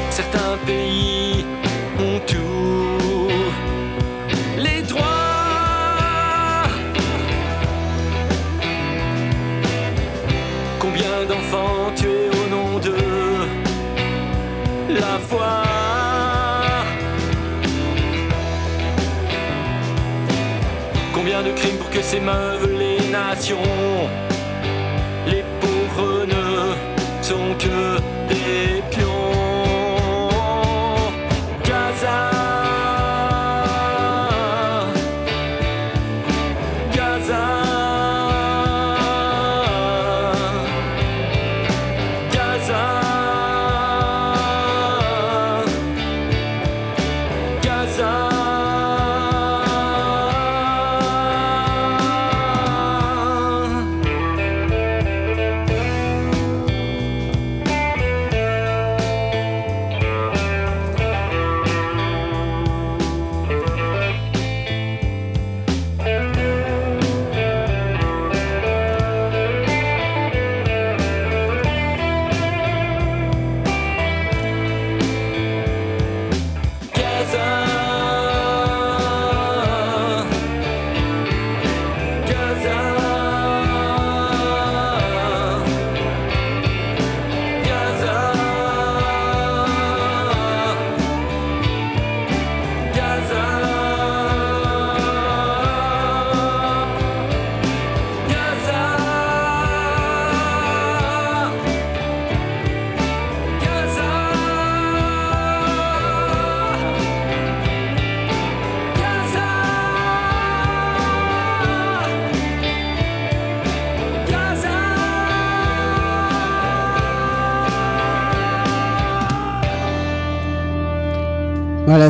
Certains 0.09 0.57
pays 0.64 1.45
ont 1.99 2.20
tout. 2.26 2.84
Combien 10.97 11.24
d'enfants 11.26 11.90
tués 11.97 12.30
au 12.30 12.49
nom 12.55 12.78
de 12.78 12.95
la 14.90 15.18
foi. 15.18 15.64
Combien 21.12 21.42
de 21.42 21.51
crimes 21.51 21.78
pour 21.78 21.90
que 21.90 22.01
s'émeuvent 22.01 22.70
les 22.78 23.09
nations 23.09 23.57
Les 25.26 25.42
pauvres 25.61 26.26
ne 26.26 26.74
sont 27.22 27.55
que 27.59 27.99
des 28.28 28.80
pions. 28.92 29.11
Gaza. 31.64 32.30
Gaza 36.95 37.74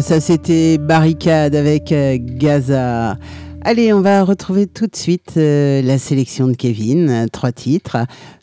Ça 0.00 0.20
c'était 0.20 0.78
Barricade 0.78 1.54
avec 1.54 1.92
euh, 1.92 2.16
Gaza. 2.20 3.16
Allez, 3.62 3.92
on 3.92 4.00
va 4.00 4.24
retrouver 4.24 4.66
tout 4.66 4.86
de 4.86 4.96
suite 4.96 5.34
euh, 5.36 5.80
la 5.82 5.98
sélection 5.98 6.48
de 6.48 6.54
Kevin. 6.54 7.08
Euh, 7.08 7.26
Trois 7.32 7.52
titres, 7.52 7.96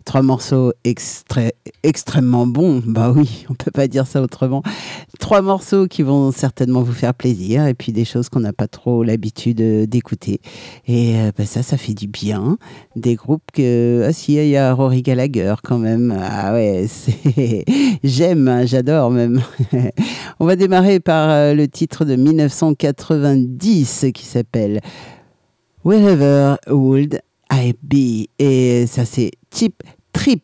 trois 0.06 0.22
morceaux 0.22 0.74
extra- 0.84 1.52
extrêmement 1.84 2.48
bons. 2.48 2.82
Bah 2.86 3.12
oui, 3.16 3.46
on 3.50 3.54
peut 3.54 3.72
pas 3.72 3.88
dire 3.88 4.08
ça 4.08 4.22
autrement. 4.22 4.64
Trois 5.20 5.42
morceaux 5.42 5.88
qui 5.88 6.04
vont 6.04 6.32
certainement 6.32 6.82
vous 6.82 6.94
faire 6.94 7.14
plaisir 7.14 7.68
et 7.68 7.74
puis 7.74 7.92
des 7.92 8.06
choses 8.06 8.30
qu'on 8.30 8.40
n'a 8.40 8.54
pas 8.54 8.68
trop 8.68 9.04
l'habitude 9.04 9.62
euh, 9.62 9.86
d'écouter. 9.86 10.42
Et 10.88 11.18
euh, 11.18 11.32
bah, 11.38 11.46
ça, 11.46 11.64
ça 11.64 11.78
fait 11.78 11.94
du 11.94 12.08
bien. 12.08 12.58
Des 12.96 13.16
groupes 13.16 13.52
que... 13.54 14.06
Ah 14.08 14.14
si, 14.14 14.34
il 14.36 14.48
y 14.48 14.58
a 14.58 14.74
Rory 14.74 15.02
Gallagher 15.02 15.56
quand 15.64 15.78
même. 15.78 16.16
Ah 16.20 16.54
ouais. 16.54 16.86
J'aime, 18.04 18.48
hein, 18.48 18.66
j'adore 18.66 19.12
même. 19.12 19.42
On 20.40 20.46
va 20.46 20.56
démarrer 20.56 21.00
par 21.00 21.30
euh, 21.30 21.54
le 21.54 21.68
titre 21.68 22.06
de 22.06 22.16
1990 22.16 24.06
qui 24.14 24.26
s'appelle 24.26 24.82
Wherever 25.84 26.56
Would 26.70 27.22
I 27.52 27.74
Be? 27.82 28.28
Et 28.40 28.86
ça 28.88 29.06
c'est 29.06 29.32
Chip 29.54 29.84
Trip 30.14 30.44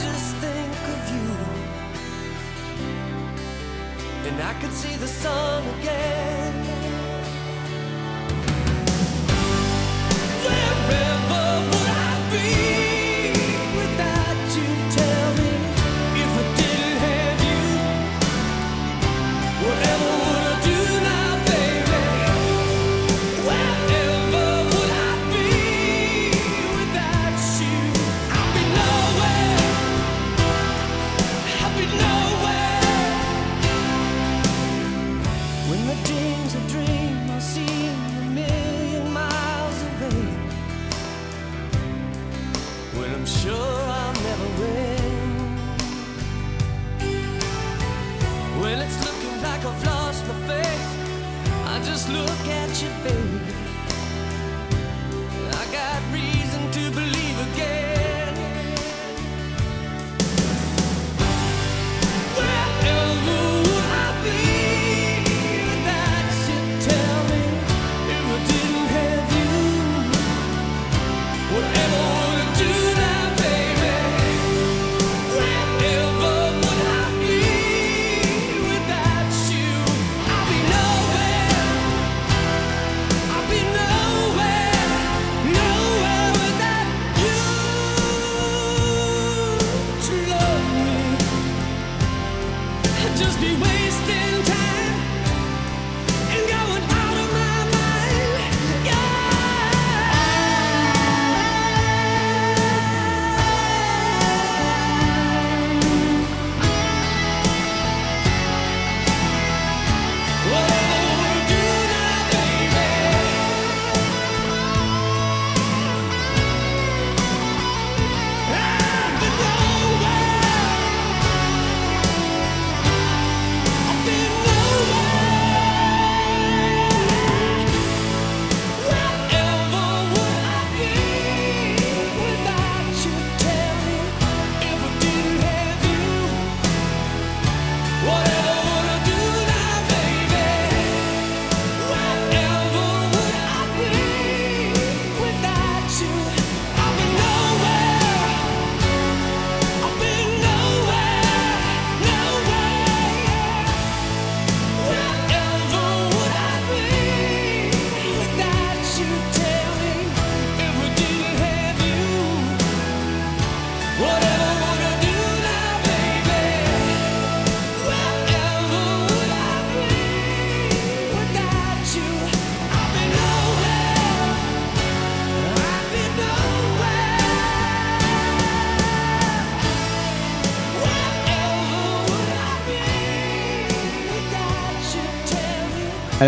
just 0.00 0.36
think 0.36 0.74
of 0.94 1.00
you. 1.14 1.28
And 4.28 4.40
I 4.42 4.54
could 4.60 4.72
see 4.72 4.96
the 4.96 5.08
sun 5.08 5.62
again. 5.78 6.54
Wherever. 10.44 11.81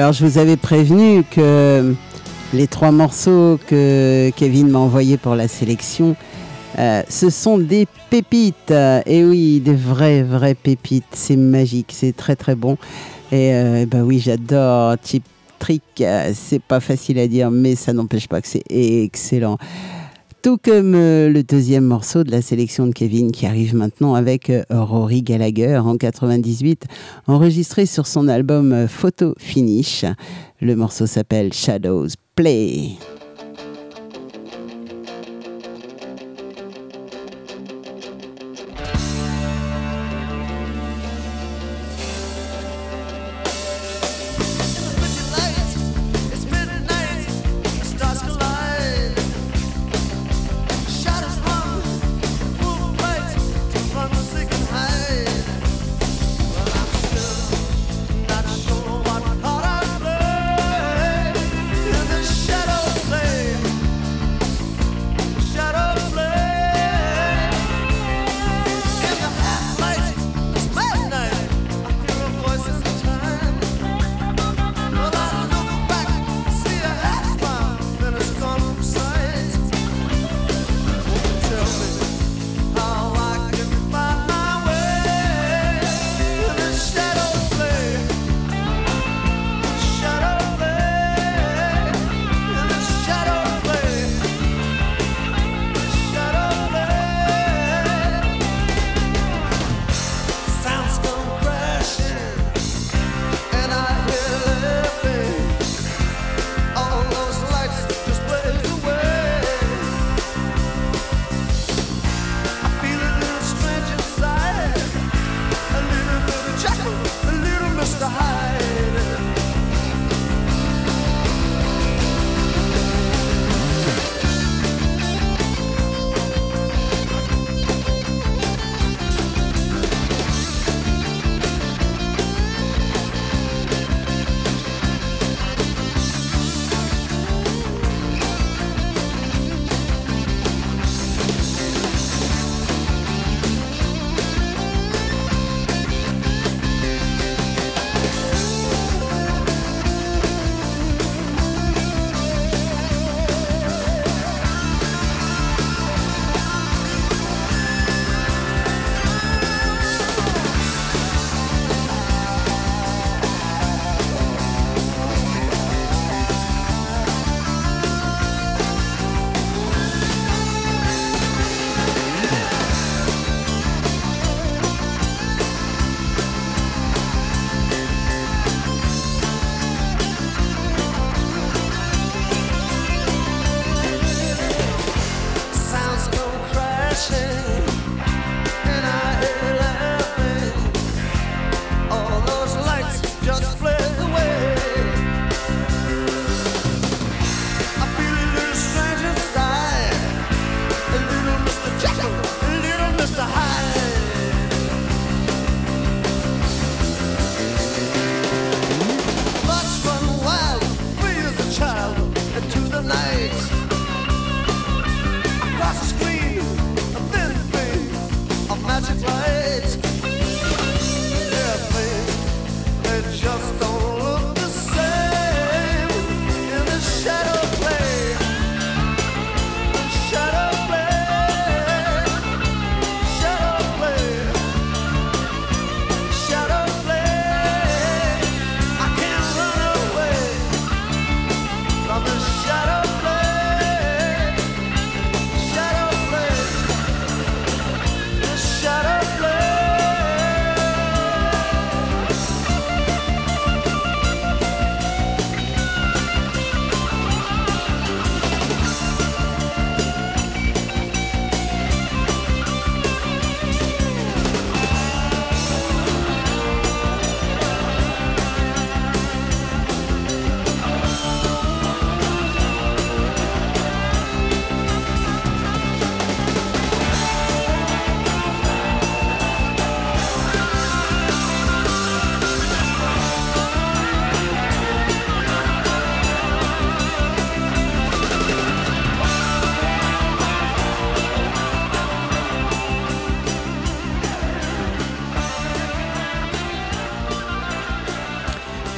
Alors 0.05 0.13
je 0.13 0.27
vous 0.27 0.37
avais 0.37 0.59
prévenu 0.59 1.25
que 1.25 1.95
les 2.53 2.67
trois 2.67 2.91
morceaux 2.91 3.59
que 3.67 4.31
Kevin 4.37 4.69
m'a 4.69 4.79
envoyés 4.79 5.17
pour 5.17 5.35
la 5.35 5.49
sélection, 5.49 6.15
euh, 6.79 7.03
ce 7.09 7.31
sont 7.31 7.57
des 7.57 7.89
pépites. 8.11 8.71
Et 9.07 9.25
oui, 9.25 9.61
des 9.61 9.75
vraies, 9.75 10.23
vraies 10.23 10.57
pépites. 10.57 11.07
C'est 11.13 11.37
magique, 11.37 11.91
c'est 11.91 12.15
très 12.15 12.37
très 12.37 12.55
bon. 12.55 12.77
Et 13.33 13.87
bah 13.87 14.01
oui, 14.03 14.19
j'adore 14.19 14.97
Chip 15.03 15.25
Trick. 15.59 15.83
Euh, 16.03 16.33
c'est 16.35 16.61
pas 16.61 16.81
facile 16.81 17.19
à 17.19 17.27
dire, 17.27 17.51
mais 17.51 17.75
ça 17.75 17.95
n'empêche 17.95 18.29
pas 18.29 18.43
que 18.43 18.49
c'est 18.49 18.65
excellent. 18.71 19.57
Tout 20.45 20.59
comme 20.63 20.95
euh, 20.95 21.31
le 21.31 21.43
deuxième 21.43 21.87
morceau 21.87 22.23
de 22.23 22.31
la 22.31 22.43
sélection 22.43 22.87
de 22.87 22.93
Kevin 22.93 23.33
qui 23.33 23.47
arrive 23.47 23.75
maintenant 23.75 24.13
avec 24.13 24.51
euh, 24.51 24.63
Rory 24.69 25.23
Gallagher 25.23 25.79
en 25.79 25.97
98, 25.97 26.85
enregistré 27.27 27.87
sur 27.87 28.07
son 28.07 28.29
album 28.29 28.71
euh, 28.75 28.87
Photo 28.87 29.35
Finish. 29.39 30.05
Le 30.61 30.77
morceau 30.77 31.07
s'appelle 31.07 31.55
Shadows 31.55 32.09
Play. 32.37 32.91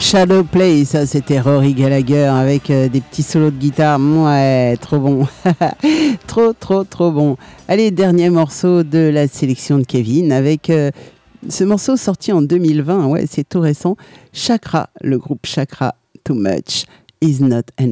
Shadow 0.08 0.44
Play, 0.44 0.84
ça 0.84 1.04
c'était 1.04 1.40
Rory 1.40 1.74
Gallagher 1.74 2.26
avec 2.26 2.70
euh, 2.70 2.88
des 2.88 3.00
petits 3.00 3.24
solos 3.24 3.50
de 3.50 3.56
guitare. 3.56 3.98
Ouais, 3.98 4.76
trop 4.76 5.00
bon. 5.00 5.26
trop, 6.28 6.52
trop, 6.52 6.84
trop 6.84 7.10
bon. 7.10 7.36
Allez, 7.66 7.90
dernier 7.90 8.30
morceau 8.30 8.84
de 8.84 9.10
la 9.12 9.26
sélection 9.26 9.78
de 9.78 9.84
Kevin 9.84 10.30
avec 10.30 10.70
euh, 10.70 10.92
ce 11.48 11.64
morceau 11.64 11.96
sorti 11.96 12.30
en 12.30 12.40
2020. 12.40 13.06
Ouais, 13.06 13.24
c'est 13.28 13.48
tout 13.48 13.58
récent. 13.58 13.96
Chakra, 14.32 14.90
le 15.00 15.18
groupe 15.18 15.44
Chakra, 15.44 15.96
Too 16.22 16.34
Much 16.34 16.84
is 17.20 17.42
not 17.42 17.64
a 17.76 17.86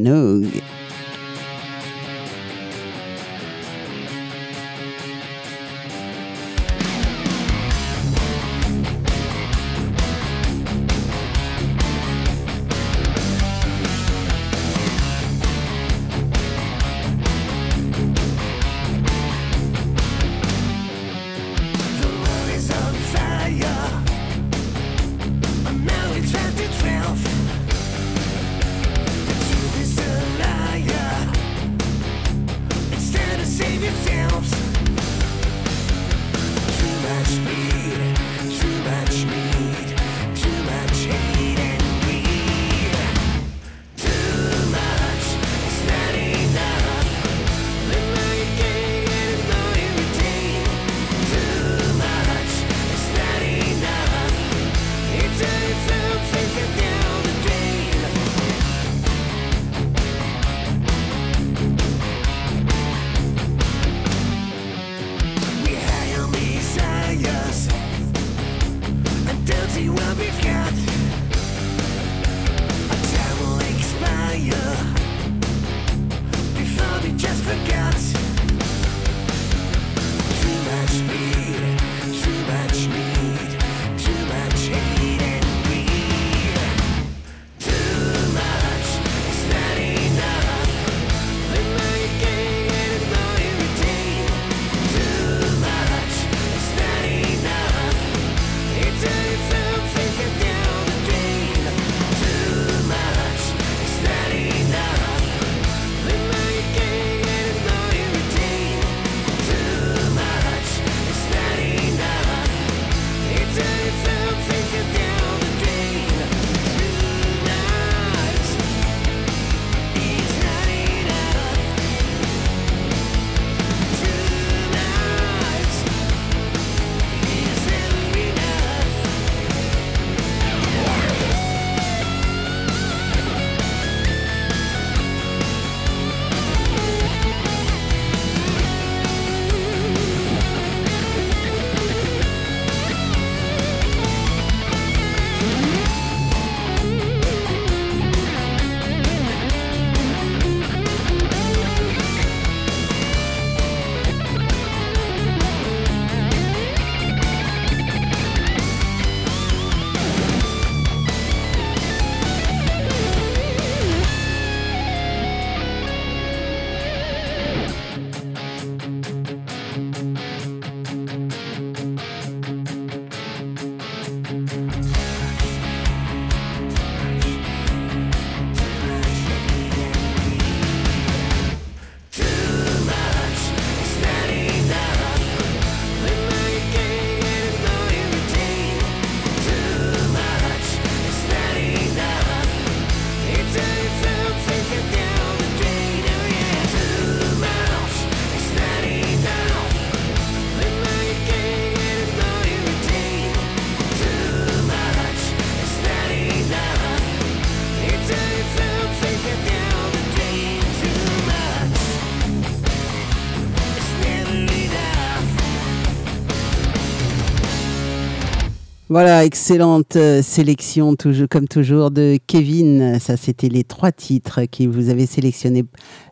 Voilà, 218.95 219.25
excellente 219.25 219.97
euh, 219.97 220.23
sélection, 220.23 220.95
comme 221.29 221.49
toujours, 221.49 221.91
de 221.91 222.17
Kevin. 222.29 223.01
Ça, 223.01 223.17
c'était 223.17 223.49
les 223.49 223.65
trois 223.65 223.91
titres 223.91 224.45
qu'il 224.45 224.69
vous 224.69 224.89
avait 224.89 225.07
sélectionnés 225.07 225.65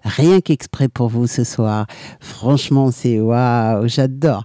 rien 0.03 0.41
qu'exprès 0.41 0.89
pour 0.89 1.07
vous 1.07 1.29
ce 1.29 1.45
soir. 1.45 1.87
Franchement, 2.19 2.91
c'est 2.91 3.21
waouh, 3.21 3.87
j'adore. 3.87 4.43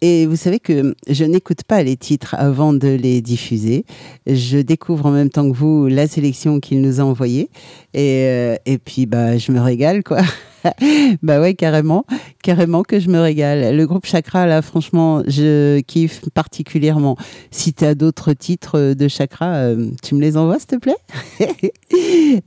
Et 0.00 0.26
vous 0.26 0.36
savez 0.36 0.60
que 0.60 0.94
je 1.08 1.24
n'écoute 1.24 1.64
pas 1.64 1.82
les 1.82 1.96
titres 1.96 2.34
avant 2.38 2.72
de 2.72 2.88
les 2.88 3.20
diffuser. 3.20 3.84
Je 4.26 4.58
découvre 4.58 5.06
en 5.06 5.10
même 5.10 5.30
temps 5.30 5.50
que 5.50 5.56
vous 5.56 5.86
la 5.88 6.06
sélection 6.06 6.60
qu'il 6.60 6.80
nous 6.80 7.00
a 7.00 7.04
envoyée. 7.04 7.50
Et, 7.94 8.24
euh, 8.26 8.56
et 8.66 8.78
puis, 8.78 9.06
bah, 9.06 9.38
je 9.38 9.52
me 9.52 9.60
régale, 9.60 10.02
quoi. 10.02 10.22
bah 11.22 11.40
ouais, 11.40 11.54
carrément, 11.54 12.04
carrément 12.42 12.82
que 12.82 13.00
je 13.00 13.08
me 13.08 13.18
régale. 13.18 13.76
Le 13.76 13.86
groupe 13.86 14.06
Chakra, 14.06 14.46
là, 14.46 14.62
franchement, 14.62 15.22
je 15.26 15.80
kiffe 15.80 16.28
particulièrement. 16.34 17.16
Si 17.50 17.74
tu 17.74 17.84
as 17.84 17.94
d'autres 17.94 18.32
titres 18.32 18.94
de 18.94 19.08
Chakra, 19.08 19.54
euh, 19.54 19.90
tu 20.02 20.14
me 20.14 20.20
les 20.20 20.36
envoies, 20.36 20.58
s'il 20.58 20.68
te 20.68 20.76
plaît? 20.76 20.96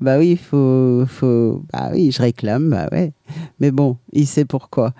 Bah 0.01 0.17
oui, 0.17 0.37
faut, 0.37 1.03
faut, 1.07 1.63
bah 1.71 1.91
oui, 1.93 2.11
je 2.11 2.21
réclame, 2.21 2.69
bah 2.69 2.87
ouais. 2.91 3.13
Mais 3.59 3.71
bon, 3.71 3.97
il 4.11 4.25
sait 4.25 4.45
pourquoi. 4.45 4.93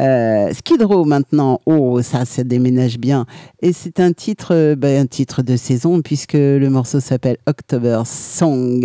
Euh, 0.00 0.52
Skid 0.52 0.82
Row 0.82 1.04
maintenant, 1.04 1.60
oh 1.66 2.02
ça, 2.02 2.24
ça 2.24 2.44
déménage 2.44 2.98
bien. 2.98 3.26
Et 3.62 3.72
c'est 3.72 4.00
un 4.00 4.12
titre, 4.12 4.54
euh, 4.54 4.76
bah, 4.76 4.88
un 4.88 5.06
titre 5.06 5.42
de 5.42 5.56
saison 5.56 6.02
puisque 6.02 6.34
le 6.34 6.68
morceau 6.68 7.00
s'appelle 7.00 7.36
October 7.46 8.02
Song. 8.04 8.84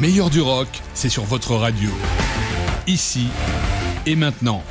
meilleur 0.00 0.30
du 0.30 0.40
rock, 0.40 0.68
c'est 0.94 1.08
sur 1.08 1.24
votre 1.24 1.54
radio. 1.54 1.90
Ici 2.86 3.26
et 4.06 4.16
maintenant. 4.16 4.62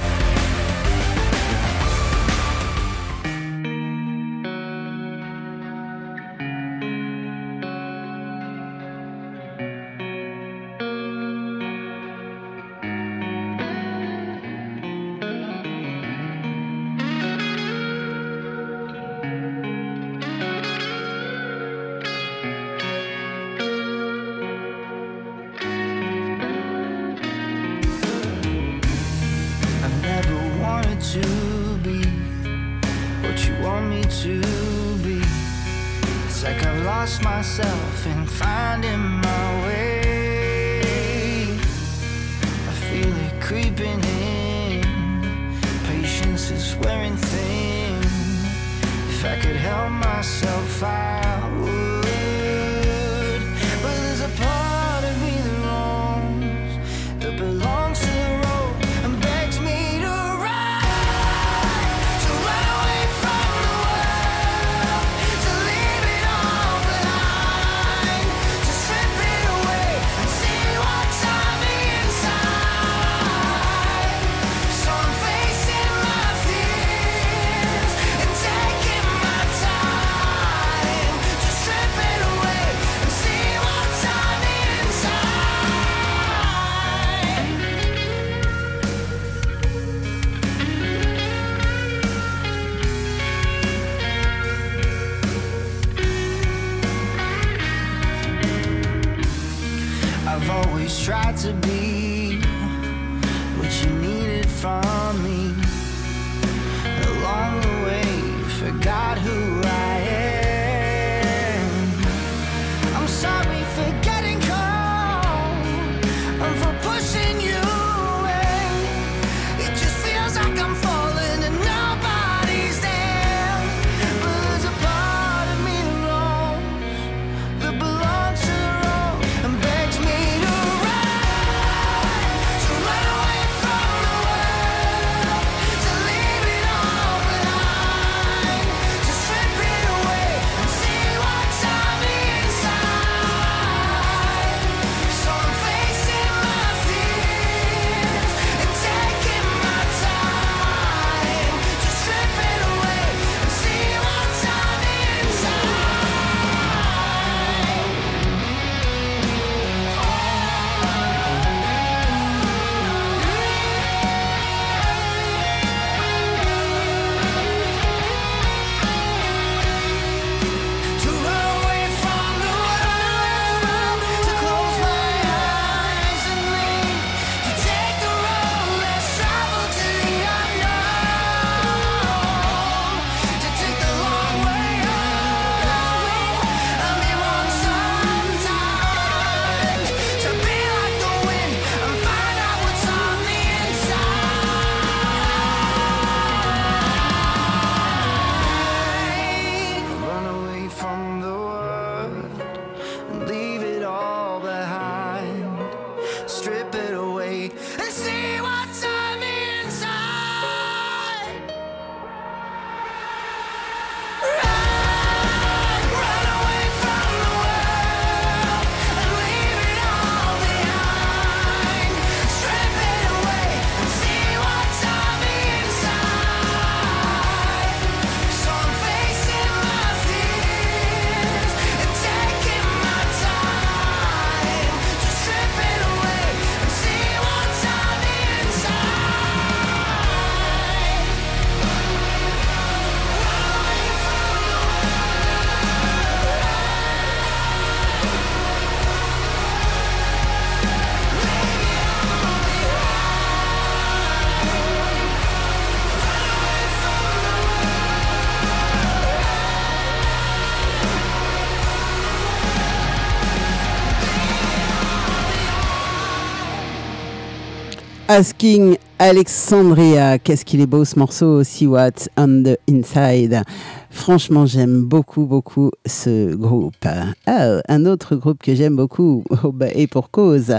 Asking 268.18 268.78
Alexandria. 268.98 270.18
Qu'est-ce 270.18 270.44
qu'il 270.44 270.60
est 270.60 270.66
beau 270.66 270.84
ce 270.84 270.98
morceau, 270.98 271.44
See 271.44 271.68
What's 271.68 272.10
on 272.18 272.42
the 272.42 272.58
Inside. 272.68 273.44
Franchement, 273.90 274.46
j'aime 274.46 274.84
beaucoup, 274.84 275.26
beaucoup 275.26 275.72
ce 275.86 276.36
groupe. 276.36 276.86
Ah, 277.26 277.62
un 277.68 277.86
autre 277.86 278.16
groupe 278.16 278.42
que 278.44 278.56
j'aime 278.56 278.76
beaucoup, 278.76 279.24
oh, 279.44 279.52
bah, 279.52 279.68
et 279.74 279.88
pour 279.88 280.12
cause, 280.12 280.56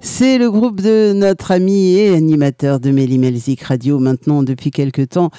c'est 0.00 0.38
le 0.38 0.50
groupe 0.50 0.80
de 0.80 1.12
notre 1.12 1.50
ami 1.50 1.94
et 1.94 2.14
animateur 2.14 2.80
de 2.80 2.90
Mélimelzik 2.90 3.62
Radio 3.62 3.98
maintenant 3.98 4.42
depuis 4.42 4.70
quelque 4.70 5.02
temps. 5.02 5.30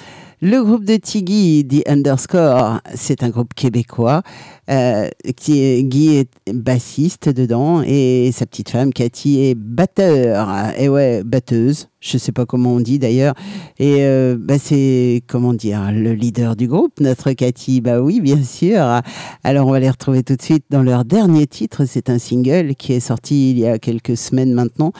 Le 0.44 0.60
groupe 0.64 0.84
de 0.84 0.96
Tiggy, 0.96 1.64
The 1.68 1.88
Underscore, 1.88 2.80
c'est 2.94 3.22
un 3.22 3.28
groupe 3.28 3.54
québécois. 3.54 4.22
Euh, 4.70 5.08
qui 5.36 5.82
Guy 5.82 6.18
est 6.18 6.52
bassiste 6.52 7.28
dedans 7.28 7.82
et 7.84 8.30
sa 8.32 8.46
petite 8.46 8.70
femme 8.70 8.92
Cathy 8.92 9.40
est 9.42 9.54
batteur. 9.56 10.48
Et 10.78 10.88
ouais, 10.88 11.22
batteuse. 11.24 11.88
Je 12.00 12.16
sais 12.16 12.30
pas 12.30 12.46
comment 12.46 12.74
on 12.74 12.80
dit 12.80 13.00
d'ailleurs. 13.00 13.34
Et 13.78 14.04
euh, 14.04 14.36
bah, 14.38 14.58
c'est, 14.58 15.22
comment 15.26 15.52
dire, 15.52 15.90
le 15.92 16.12
leader 16.12 16.54
du 16.54 16.68
groupe, 16.68 17.00
notre 17.00 17.28
Cathy. 17.34 17.80
Bah 17.80 18.00
oui, 18.00 18.20
bien 18.20 18.42
sûr. 18.42 19.00
Alors 19.44 19.66
on 19.66 19.72
va 19.72 19.80
les 19.80 19.90
retrouver 19.90 20.22
tout 20.22 20.36
de 20.36 20.42
suite 20.42 20.64
dans 20.70 20.82
leur 20.82 21.04
dernier 21.04 21.46
titre. 21.46 21.84
C'est 21.84 22.10
un 22.10 22.18
single 22.18 22.74
qui 22.74 22.92
est 22.92 23.00
sorti 23.00 23.50
il 23.50 23.58
y 23.58 23.66
a 23.66 23.78
quelques 23.78 24.16
semaines 24.16 24.52
maintenant, 24.52 24.92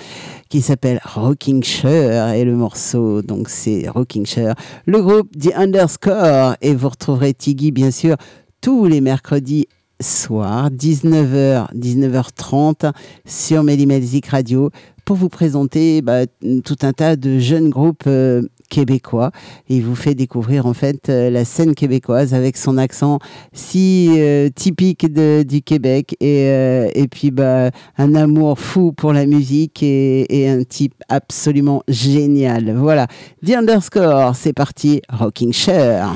qui 0.48 0.60
s'appelle 0.60 1.00
Rocking 1.04 1.62
Share. 1.62 2.34
Et 2.34 2.44
le 2.44 2.56
morceau, 2.56 3.22
donc 3.22 3.48
c'est 3.48 3.88
Rocking 3.88 4.26
Share. 4.26 4.54
Le 4.86 5.02
groupe 5.02 5.30
The 5.38 5.54
Underscore. 5.54 6.56
Et 6.60 6.74
vous 6.74 6.88
retrouverez 6.88 7.34
Tiggy, 7.34 7.70
bien 7.70 7.90
sûr, 7.90 8.16
tous 8.60 8.86
les 8.86 9.00
mercredis 9.00 9.66
soir, 10.02 10.70
19h, 10.70 11.72
19h30 11.74 12.92
sur 13.24 13.62
Mélimelzik 13.62 14.26
Radio 14.26 14.70
pour 15.04 15.16
vous 15.16 15.28
présenter 15.28 16.02
bah, 16.02 16.26
tout 16.64 16.76
un 16.82 16.92
tas 16.92 17.16
de 17.16 17.38
jeunes 17.38 17.70
groupes 17.70 18.04
euh, 18.06 18.42
québécois. 18.76 19.30
Il 19.68 19.82
vous 19.84 19.94
fait 19.94 20.14
découvrir 20.14 20.64
en 20.66 20.72
fait 20.72 21.08
euh, 21.08 21.28
la 21.30 21.44
scène 21.44 21.74
québécoise 21.74 22.32
avec 22.32 22.56
son 22.56 22.78
accent 22.78 23.18
si 23.52 24.08
euh, 24.18 24.48
typique 24.54 25.12
de- 25.12 25.44
du 25.46 25.60
Québec 25.62 26.16
et, 26.20 26.46
euh, 26.48 26.88
et 26.94 27.06
puis 27.06 27.30
bah, 27.30 27.70
un 27.98 28.14
amour 28.14 28.58
fou 28.58 28.92
pour 28.92 29.12
la 29.12 29.26
musique 29.26 29.82
et, 29.82 30.24
et 30.40 30.48
un 30.48 30.64
type 30.64 30.94
absolument 31.08 31.82
génial. 31.86 32.74
Voilà, 32.74 33.06
The 33.46 33.52
c'est 34.34 34.52
parti, 34.54 35.02
Rocking 35.10 35.52
Chair. 35.52 36.08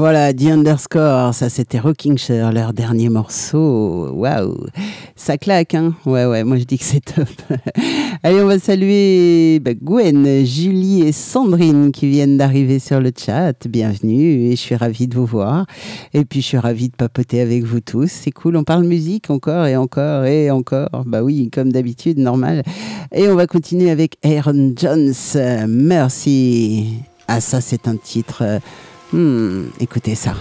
Voilà, 0.00 0.32
The 0.32 0.46
Underscore, 0.46 1.34
ça 1.34 1.50
c'était 1.50 1.78
Rocking 1.78 2.16
Chair, 2.16 2.52
leur 2.52 2.72
dernier 2.72 3.10
morceau. 3.10 4.08
Waouh, 4.14 4.56
ça 5.14 5.36
claque, 5.36 5.74
hein 5.74 5.92
Ouais, 6.06 6.24
ouais, 6.24 6.42
moi 6.42 6.56
je 6.56 6.64
dis 6.64 6.78
que 6.78 6.84
c'est 6.84 7.04
top. 7.04 7.28
Allez, 8.22 8.40
on 8.40 8.46
va 8.46 8.58
saluer 8.58 9.60
bah, 9.60 9.74
Gwen, 9.74 10.46
Julie 10.46 11.02
et 11.02 11.12
Sandrine 11.12 11.92
qui 11.92 12.08
viennent 12.08 12.38
d'arriver 12.38 12.78
sur 12.78 12.98
le 12.98 13.12
chat. 13.14 13.68
Bienvenue 13.68 14.46
et 14.46 14.52
je 14.52 14.56
suis 14.56 14.74
ravie 14.74 15.06
de 15.06 15.14
vous 15.14 15.26
voir. 15.26 15.66
Et 16.14 16.24
puis 16.24 16.40
je 16.40 16.46
suis 16.46 16.58
ravie 16.58 16.88
de 16.88 16.96
papoter 16.96 17.42
avec 17.42 17.64
vous 17.64 17.80
tous. 17.80 18.10
C'est 18.10 18.30
cool, 18.30 18.56
on 18.56 18.64
parle 18.64 18.84
musique 18.84 19.28
encore 19.28 19.66
et 19.66 19.76
encore 19.76 20.24
et 20.24 20.50
encore. 20.50 21.04
Bah 21.04 21.22
oui, 21.22 21.50
comme 21.52 21.72
d'habitude, 21.72 22.16
normal. 22.16 22.62
Et 23.12 23.28
on 23.28 23.34
va 23.34 23.46
continuer 23.46 23.90
avec 23.90 24.16
Aaron 24.24 24.72
Jones, 24.74 25.12
Mercy. 25.68 26.86
Ah 27.28 27.42
ça 27.42 27.60
c'est 27.60 27.86
un 27.86 27.96
titre... 27.96 28.38
Euh, 28.40 28.58
Hmm, 29.12 29.70
écoutez 29.80 30.14
ça. 30.14 30.34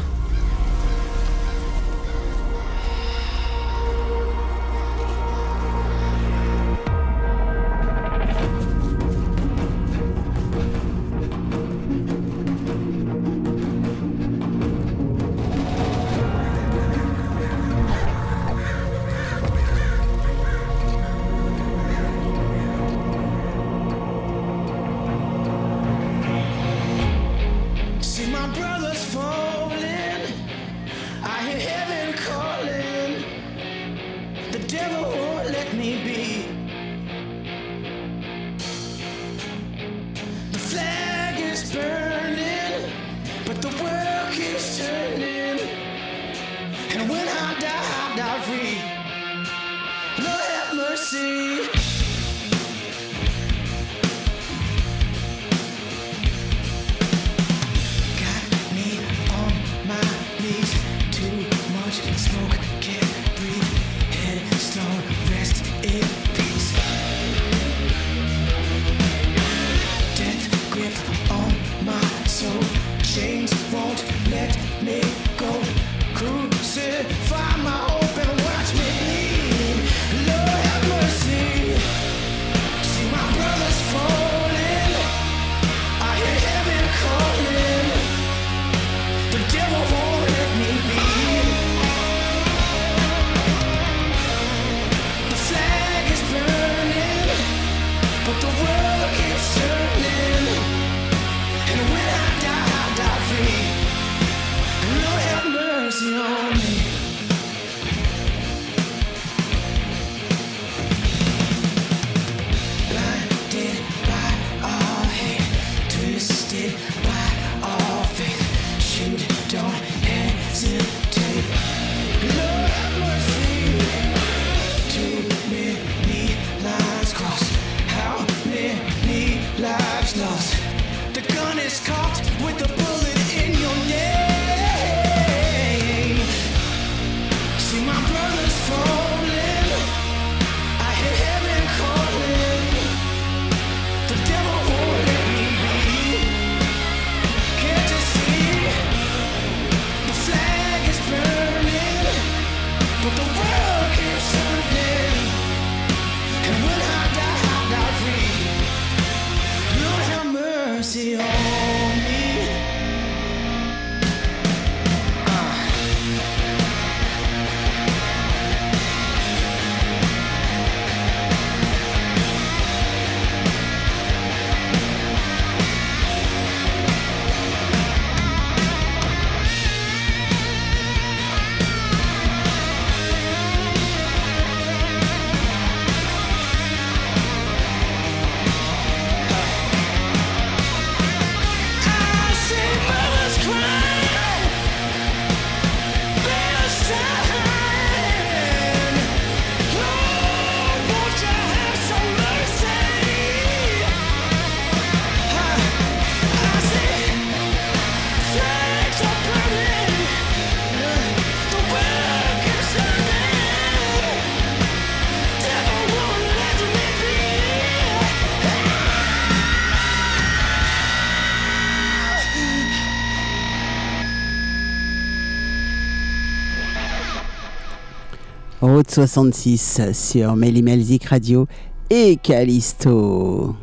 66 228.88 229.82
sur 229.94 230.36
Melzik 230.62 231.06
Radio 231.06 231.48
et 231.90 232.18
Callisto. 232.22 233.56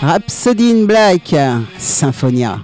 Rhapsody 0.00 0.70
in 0.70 0.86
Black, 0.86 1.34
Symphonia. 1.78 2.60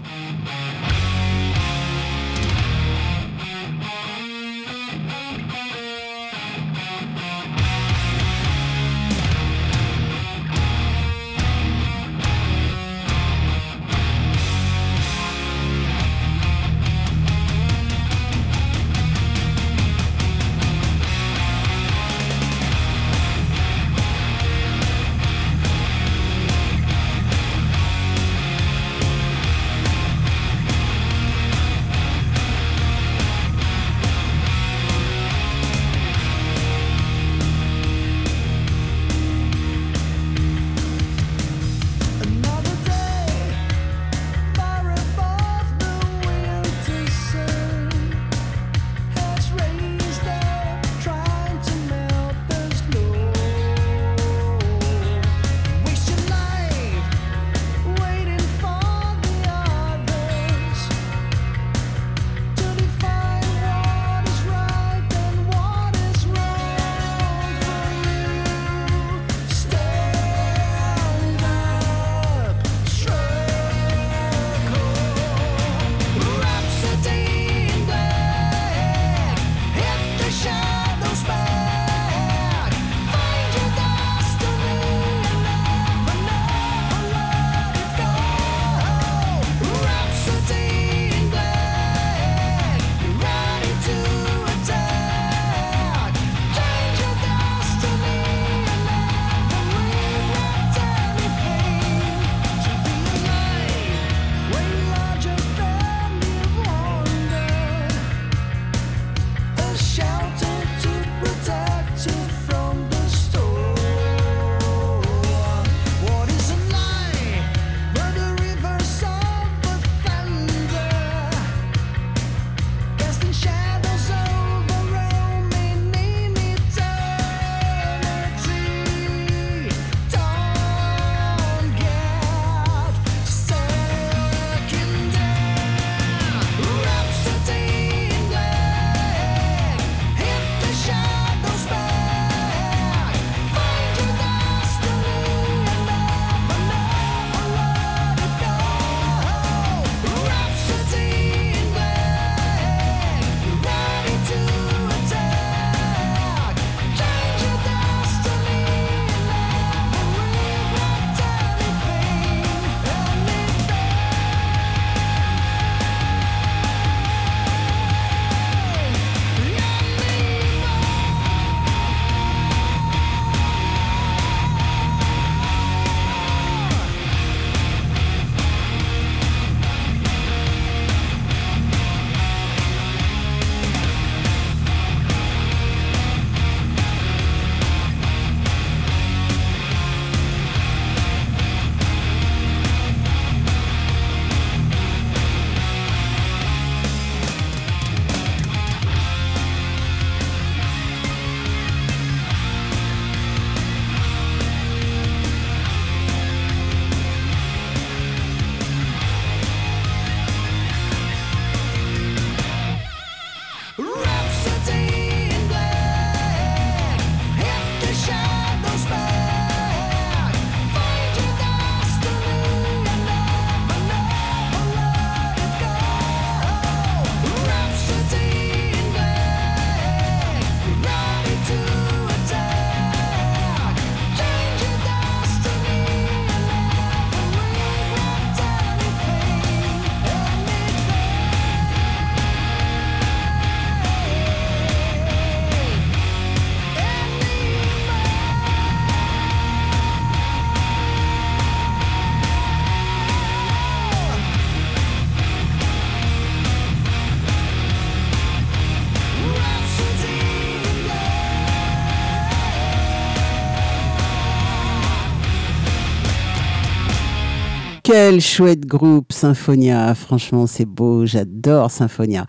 Quel 267.87 268.21
chouette 268.21 268.67
groupe, 268.67 269.13
Symphonia. 269.13 269.95
Franchement, 269.95 270.49
c'est 270.49 270.65
beau. 270.65 271.07
J'adore 271.07 271.71
Symphonia. 271.71 272.27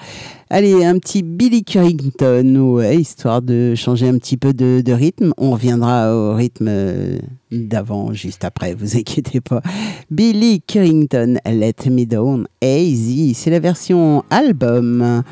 Allez, 0.52 0.86
un 0.86 1.00
petit 1.00 1.24
Billy 1.24 1.64
Currington, 1.64 2.74
ouais, 2.76 2.98
histoire 2.98 3.42
de 3.42 3.74
changer 3.74 4.08
un 4.08 4.20
petit 4.20 4.38
peu 4.38 4.54
de, 4.54 4.92
rythme. 4.92 5.34
On 5.36 5.50
reviendra 5.50 6.16
au 6.16 6.36
rythme 6.36 6.68
euh, 6.70 7.18
d'avant, 7.52 8.14
juste 8.14 8.46
après, 8.46 8.76
vous 8.76 8.98
inquiétez 8.98 9.42
pas. 9.42 9.64
Billy 10.12 10.62
Currington, 10.62 11.38
Let 11.44 11.90
Me 11.90 12.06
Down, 12.06 12.46
Easy. 12.62 13.34
C'est 13.34 13.50
la 13.50 13.60
version 13.60 14.24
album. 14.30 15.24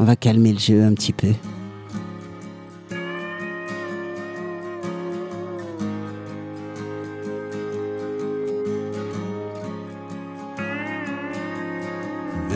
On 0.00 0.04
va 0.04 0.16
calmer 0.16 0.52
le 0.52 0.58
jeu 0.58 0.82
un 0.82 0.94
petit 0.94 1.12
peu. 1.12 1.28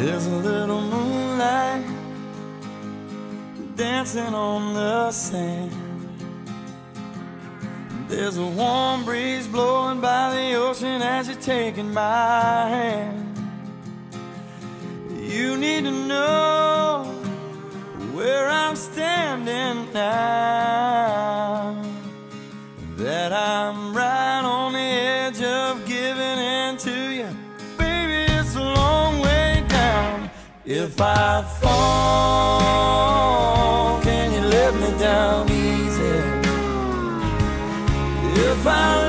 There's 0.04 0.26
a 0.26 0.36
little 0.36 0.82
moonlight 0.82 1.86
dancing 3.74 4.34
on 4.34 4.74
the 4.74 5.10
sand. 5.10 5.72
There's 8.06 8.36
a 8.36 8.44
warm 8.44 9.06
breeze 9.06 9.48
blowing 9.48 10.02
by 10.02 10.34
the 10.34 10.56
ocean 10.56 11.00
as 11.00 11.28
you're 11.28 11.40
taking 11.40 11.94
my 11.94 12.68
hand. 12.68 13.34
You 15.10 15.56
need 15.56 15.84
to 15.84 15.90
know 15.90 17.04
where 18.12 18.46
I'm 18.46 18.76
standing 18.76 19.90
now. 19.94 21.82
That 22.96 23.32
I'm 23.32 23.96
right 23.96 24.13
If 30.66 30.98
I 30.98 31.42
fall, 31.60 32.80
can 34.00 34.32
you 34.32 34.40
let 34.48 34.74
me 34.74 34.98
down 34.98 35.50
easy? 35.50 36.22
If 38.40 38.66
I 38.66 39.03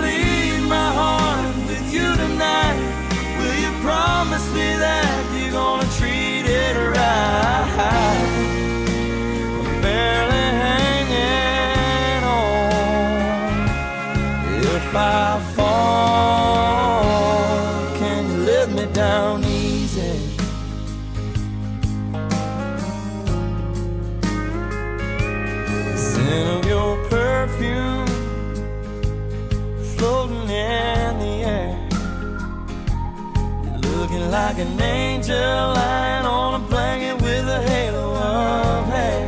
like 34.36 34.60
an 34.60 34.82
angel 34.82 35.66
lying 35.82 36.26
on 36.26 36.62
a 36.62 36.64
blanket 36.68 37.16
with 37.22 37.48
a 37.48 37.62
halo 37.70 38.08
of 38.16 38.86
hair. 38.96 39.28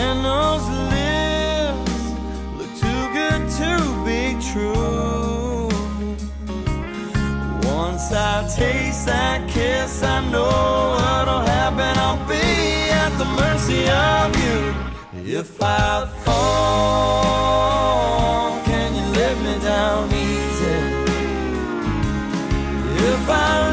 And 0.00 0.16
those 0.30 0.66
lips 0.94 1.98
look 2.58 2.72
too 2.84 3.02
good 3.18 3.42
to 3.60 3.72
be 4.06 4.22
true. 4.50 5.68
Once 7.78 8.04
I 8.12 8.46
taste 8.60 9.06
that 9.06 9.40
kiss, 9.50 10.04
I 10.04 10.18
know 10.30 10.94
what'll 10.98 11.44
happen. 11.56 11.92
I'll 12.06 12.24
be 12.28 12.46
at 13.04 13.12
the 13.22 13.28
mercy 13.42 13.82
of 13.90 14.28
you. 14.44 14.58
If 15.40 15.60
I 15.60 16.06
fall, 16.24 17.67
found 23.28 23.67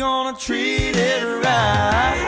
gonna 0.00 0.32
treat 0.32 0.96
it 0.96 1.24
right? 1.44 2.24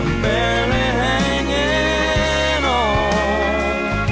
I'm 0.00 0.22
barely 0.22 0.86
hanging 1.04 2.64
on. 2.64 4.08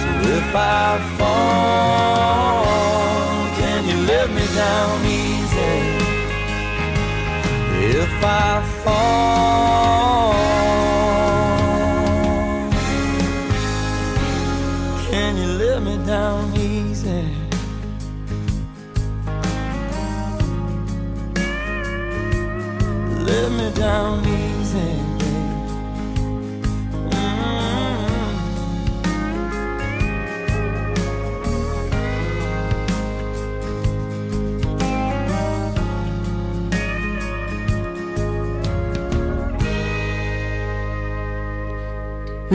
So 0.00 0.08
if 0.38 0.48
I 0.56 0.88
fall, 1.18 2.64
can 3.60 3.80
you 3.90 3.98
let 4.06 4.28
me 4.30 4.44
down 4.56 5.04
easy? 5.04 5.76
If 8.00 8.14
I 8.24 8.62
fall, 8.82 9.91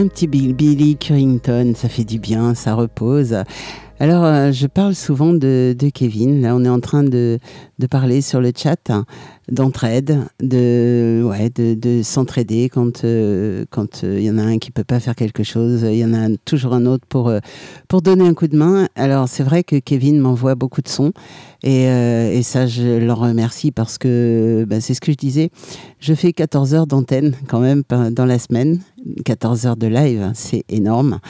Un 0.00 0.06
petit 0.06 0.28
Bill- 0.28 0.54
Billy 0.54 0.96
Currington, 0.96 1.72
ça 1.74 1.88
fait 1.88 2.04
du 2.04 2.20
bien, 2.20 2.54
ça 2.54 2.74
repose. 2.74 3.34
Alors, 3.98 4.24
euh, 4.24 4.52
je 4.52 4.68
parle 4.68 4.94
souvent 4.94 5.32
de, 5.32 5.74
de 5.76 5.88
Kevin. 5.90 6.40
Là, 6.40 6.54
on 6.54 6.64
est 6.64 6.68
en 6.68 6.78
train 6.78 7.02
de, 7.02 7.40
de 7.80 7.86
parler 7.88 8.20
sur 8.20 8.40
le 8.40 8.52
chat 8.56 8.92
d'entraide, 9.50 10.18
de, 10.42 11.22
ouais, 11.24 11.50
de, 11.50 11.74
de 11.74 12.02
s'entraider 12.02 12.68
quand 12.68 13.04
euh, 13.04 13.64
quand 13.70 14.04
euh, 14.04 14.18
il 14.18 14.24
y 14.24 14.30
en 14.30 14.38
a 14.38 14.42
un 14.42 14.58
qui 14.58 14.70
peut 14.70 14.84
pas 14.84 15.00
faire 15.00 15.14
quelque 15.14 15.42
chose, 15.42 15.82
il 15.82 15.96
y 15.96 16.04
en 16.04 16.14
a 16.14 16.28
toujours 16.44 16.74
un 16.74 16.86
autre 16.86 17.04
pour 17.08 17.28
euh, 17.28 17.40
pour 17.88 18.02
donner 18.02 18.26
un 18.26 18.34
coup 18.34 18.48
de 18.48 18.56
main. 18.56 18.88
Alors, 18.94 19.28
c'est 19.28 19.42
vrai 19.42 19.64
que 19.64 19.76
Kevin 19.76 20.18
m'envoie 20.20 20.54
beaucoup 20.54 20.82
de 20.82 20.88
sons 20.88 21.12
et, 21.62 21.88
euh, 21.88 22.32
et 22.32 22.42
ça, 22.42 22.66
je 22.66 22.98
l'en 23.04 23.14
remercie 23.14 23.72
parce 23.72 23.98
que 23.98 24.64
bah, 24.68 24.80
c'est 24.80 24.94
ce 24.94 25.00
que 25.00 25.12
je 25.12 25.16
disais. 25.16 25.50
Je 25.98 26.14
fais 26.14 26.32
14 26.32 26.74
heures 26.74 26.86
d'antenne 26.86 27.34
quand 27.48 27.60
même 27.60 27.82
dans 28.12 28.26
la 28.26 28.38
semaine. 28.38 28.80
14 29.24 29.66
heures 29.66 29.76
de 29.76 29.86
live, 29.86 30.30
c'est 30.34 30.64
énorme. 30.68 31.20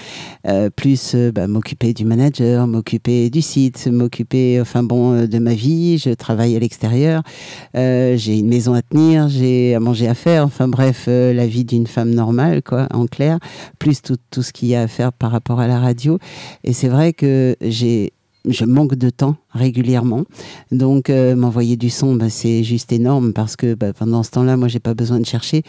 Euh, 0.47 0.71
plus 0.71 1.15
euh, 1.15 1.33
bah, 1.33 1.47
m'occuper 1.47 1.93
du 1.93 2.05
manager, 2.05 2.67
m'occuper 2.67 3.31
du 3.31 3.43
site, 3.43 3.87
m'occuper 3.87 4.61
enfin 4.61 4.83
bon 4.83 5.13
euh, 5.13 5.27
de 5.27 5.39
ma 5.39 5.55
vie. 5.55 5.99
Je 5.99 6.11
travaille 6.11 6.57
à 6.57 6.59
l'extérieur. 6.59 7.23
J'ai 7.75 8.39
une 8.39 8.49
maison 8.49 8.75
à 8.75 8.83
tenir, 8.83 9.29
j'ai 9.29 9.75
à 9.75 9.81
manger 9.81 10.09
à 10.09 10.15
faire. 10.15 10.45
Enfin 10.45 10.69
bref, 10.69 11.05
la 11.07 11.47
vie 11.47 11.65
d'une 11.65 11.87
femme 11.87 12.11
normale, 12.11 12.63
quoi, 12.63 12.89
en 12.93 13.07
clair. 13.07 13.39
Plus 13.79 14.03
tout, 14.03 14.17
tout 14.31 14.43
ce 14.43 14.53
qu'il 14.53 14.69
y 14.69 14.75
a 14.75 14.83
à 14.83 14.89
faire 14.89 15.13
par 15.13 15.31
rapport 15.31 15.61
à 15.61 15.67
la 15.67 15.79
radio. 15.79 16.19
Et 16.65 16.73
c'est 16.73 16.89
vrai 16.89 17.13
que 17.13 17.57
j'ai 17.61 18.13
je 18.49 18.65
manque 18.65 18.95
de 18.95 19.11
temps 19.11 19.37
régulièrement. 19.51 20.25
Donc, 20.73 21.11
euh, 21.11 21.35
m'envoyer 21.35 21.77
du 21.77 21.91
son, 21.91 22.15
bah, 22.15 22.31
c'est 22.31 22.63
juste 22.63 22.93
énorme 22.93 23.33
parce 23.33 23.57
que 23.57 23.75
bah, 23.75 23.93
pendant 23.93 24.23
ce 24.23 24.31
temps-là, 24.31 24.57
moi, 24.57 24.69
j'ai 24.69 24.79
pas 24.79 24.95
besoin 24.95 25.21
de 25.21 25.27
chercher. 25.27 25.63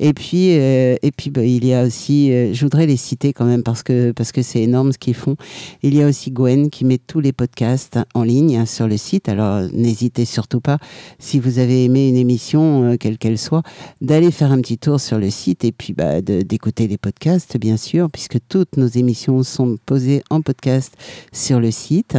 Et 0.00 0.12
puis, 0.12 0.58
euh, 0.58 0.96
et 1.02 1.10
puis 1.10 1.30
bah, 1.30 1.44
il 1.44 1.64
y 1.64 1.74
a 1.74 1.84
aussi, 1.84 2.32
euh, 2.32 2.52
je 2.52 2.64
voudrais 2.64 2.86
les 2.86 2.96
citer 2.96 3.32
quand 3.32 3.44
même 3.44 3.62
parce 3.62 3.82
que 3.82 4.12
parce 4.12 4.32
que 4.32 4.42
c'est 4.42 4.62
énorme 4.62 4.92
ce 4.92 4.98
qu'ils 4.98 5.14
font. 5.14 5.36
Il 5.82 5.94
y 5.94 6.02
a 6.02 6.08
aussi 6.08 6.30
Gwen 6.30 6.70
qui 6.70 6.84
met 6.84 6.98
tous 6.98 7.20
les 7.20 7.32
podcasts 7.32 7.98
en 8.14 8.22
ligne 8.22 8.56
hein, 8.56 8.66
sur 8.66 8.86
le 8.86 8.96
site. 8.96 9.28
Alors, 9.28 9.68
n'hésitez 9.72 10.24
surtout 10.24 10.60
pas, 10.60 10.78
si 11.18 11.38
vous 11.38 11.58
avez 11.58 11.84
aimé 11.84 12.08
une 12.08 12.16
émission, 12.16 12.96
quelle 12.98 13.18
qu'elle 13.18 13.38
soit, 13.38 13.62
d'aller 14.00 14.30
faire 14.30 14.52
un 14.52 14.60
petit 14.60 14.78
tour 14.78 15.00
sur 15.00 15.18
le 15.18 15.30
site 15.30 15.64
et 15.64 15.72
puis 15.72 15.94
d'écouter 16.22 16.86
les 16.86 16.98
podcasts, 16.98 17.56
bien 17.56 17.76
sûr, 17.76 18.10
puisque 18.10 18.38
toutes 18.48 18.76
nos 18.76 18.86
émissions 18.86 19.42
sont 19.42 19.76
posées 19.86 20.22
en 20.30 20.42
podcast 20.42 20.94
sur 21.32 21.60
le 21.60 21.70
site. 21.70 22.16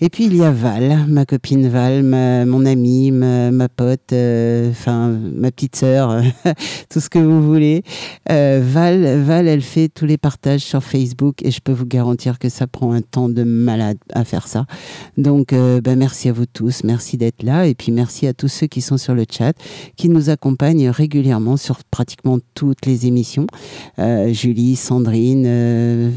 Et 0.00 0.10
puis 0.10 0.26
il 0.26 0.36
y 0.36 0.44
a 0.44 0.52
Val, 0.52 1.06
ma 1.08 1.26
copine 1.26 1.68
Val, 1.68 2.04
mon 2.04 2.64
amie, 2.66 3.10
ma, 3.10 3.68
pote, 3.68 4.12
euh, 4.12 4.70
enfin 4.70 5.08
ma 5.08 5.50
petite 5.50 5.74
sœur, 5.74 6.22
tout 6.88 7.00
ce 7.00 7.08
que 7.10 7.18
vous 7.18 7.42
voulez. 7.42 7.82
Euh, 8.30 8.60
Val, 8.62 9.20
Val, 9.22 9.48
elle 9.48 9.60
fait 9.60 9.88
tous 9.88 10.06
les 10.06 10.16
partages 10.16 10.60
sur 10.60 10.84
Facebook 10.84 11.42
et 11.42 11.50
je 11.50 11.60
peux 11.60 11.72
vous 11.72 11.86
garantir 11.86 12.38
que 12.38 12.48
ça 12.48 12.68
prend 12.68 12.92
un 12.92 13.00
temps 13.00 13.28
de 13.28 13.42
malade 13.42 13.98
à 14.12 14.24
faire 14.24 14.46
ça. 14.46 14.66
Donc 15.16 15.52
euh, 15.52 15.80
ben, 15.80 15.98
merci 15.98 16.28
à 16.28 16.32
vous 16.32 16.46
tous, 16.46 16.84
merci 16.84 17.16
d'être 17.16 17.42
là 17.42 17.66
et 17.66 17.74
puis 17.74 17.90
merci 17.90 18.28
à 18.28 18.34
tous 18.34 18.48
ceux 18.48 18.68
qui 18.68 18.82
sont 18.82 18.98
sur 18.98 19.16
le 19.16 19.24
chat, 19.28 19.54
qui 19.96 20.08
nous 20.08 20.30
accompagnent 20.30 20.90
régulièrement 20.90 21.56
sur 21.56 21.82
pratiquement 21.90 22.38
toutes 22.54 22.86
les 22.86 23.06
émissions. 23.06 23.46
Julie, 23.98 24.76
Sandrine, 24.76 26.12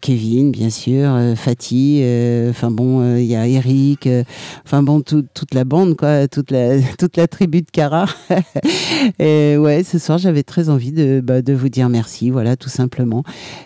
Kevin, 0.00 0.52
bien 0.52 0.70
sûr, 0.70 1.18
Fatih, 1.34 2.02
euh, 2.02 2.52
bon, 2.70 3.00
euh, 3.00 3.20
il 3.20 3.26
y 3.26 3.36
a 3.36 3.46
Eric, 3.46 4.06
euh, 4.06 4.24
enfin 4.64 4.82
bon, 4.82 5.00
tout- 5.00 5.24
toute 5.34 5.54
la 5.54 5.64
bande, 5.64 5.96
quoi, 5.96 6.28
toute 6.28 6.50
la, 6.50 6.80
toute 6.98 7.16
la 7.16 7.26
tribu 7.28 7.62
de 7.62 7.70
Cara. 7.70 8.06
et 9.18 9.56
ouais, 9.56 9.84
ce 9.84 9.98
soir, 9.98 10.18
j'avais 10.18 10.42
très 10.42 10.68
envie 10.68 10.92
de, 10.92 11.20
bah, 11.20 11.42
de 11.42 11.52
vous 11.52 11.68
dire 11.68 11.88
merci, 11.88 12.30
voilà, 12.30 12.56
tout 12.56 12.68
simplement. 12.68 13.22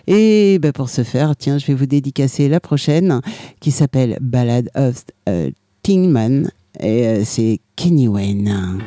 Et 0.07 0.59
bah, 0.59 0.71
pour 0.73 0.89
ce 0.89 1.03
faire, 1.03 1.35
tiens, 1.35 1.57
je 1.57 1.65
vais 1.67 1.73
vous 1.73 1.85
dédicacer 1.85 2.49
la 2.49 2.59
prochaine, 2.59 3.21
qui 3.59 3.71
s'appelle 3.71 4.17
Ballad 4.21 4.69
of 4.75 5.03
euh, 5.29 5.49
Kingman, 5.83 6.49
et 6.79 7.23
c'est 7.25 7.59
Kenny 7.75 8.07
Wayne. 8.07 8.79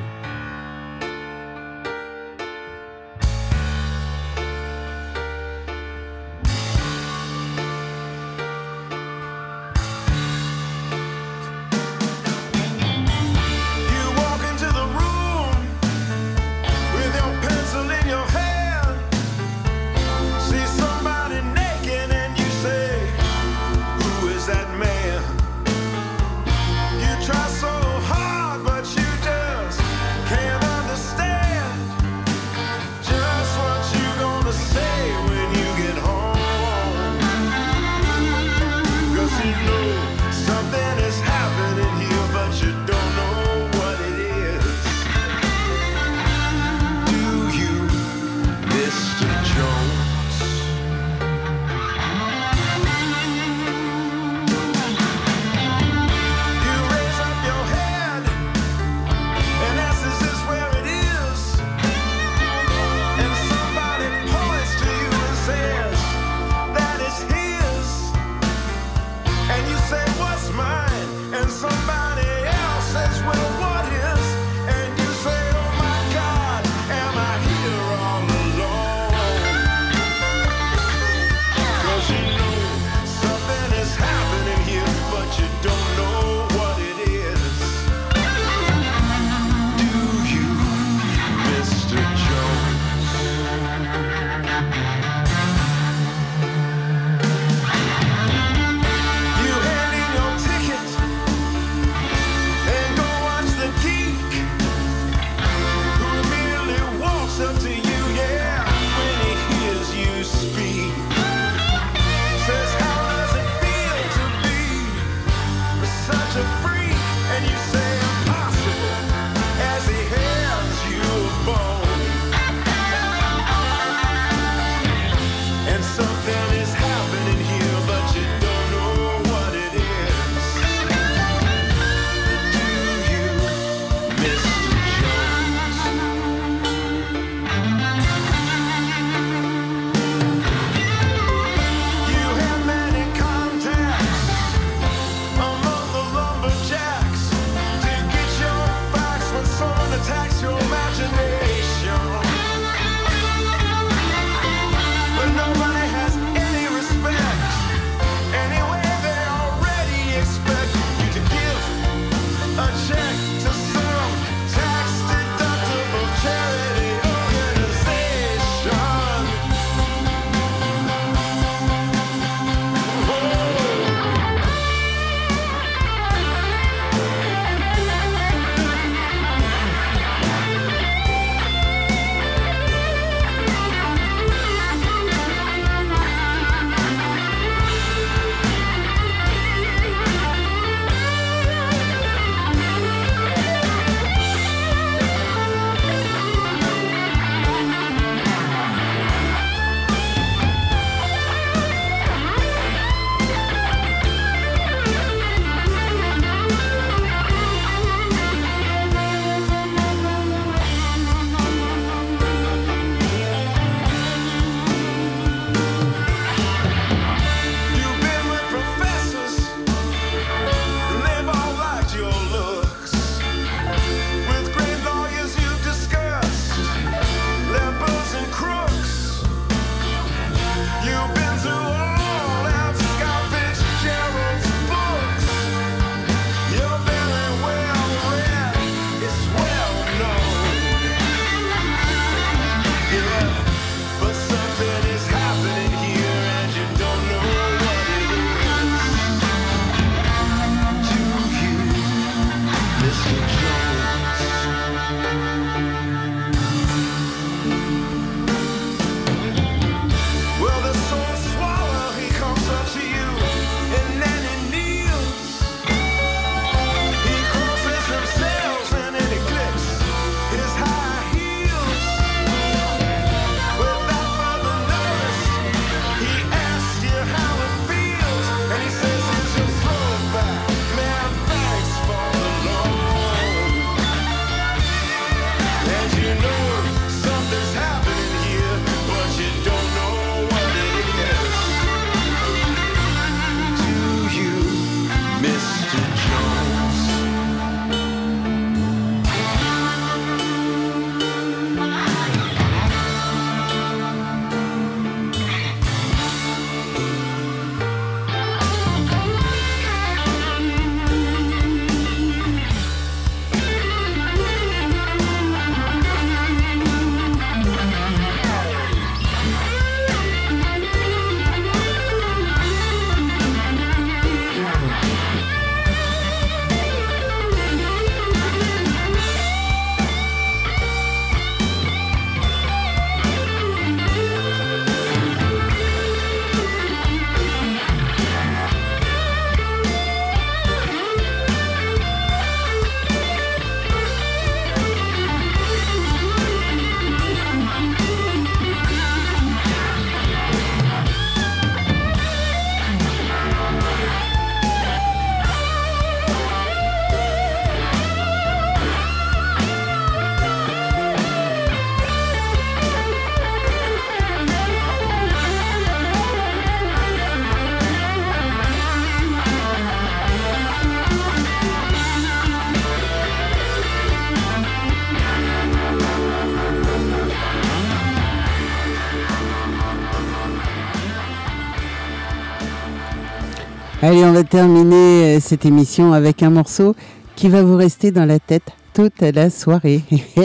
Allez, 383.86 384.04
on 384.04 384.10
va 384.10 384.24
terminer 384.24 384.74
euh, 385.14 385.20
cette 385.20 385.46
émission 385.46 385.92
avec 385.92 386.24
un 386.24 386.30
morceau 386.30 386.74
qui 387.14 387.28
va 387.28 387.44
vous 387.44 387.54
rester 387.54 387.92
dans 387.92 388.04
la 388.04 388.18
tête 388.18 388.42
toute 388.74 389.00
la 389.00 389.30
soirée. 389.30 389.80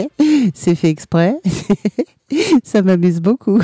c'est 0.52 0.74
fait 0.74 0.88
exprès. 0.88 1.36
Ça 2.64 2.82
m'amuse 2.82 3.20
beaucoup. 3.20 3.60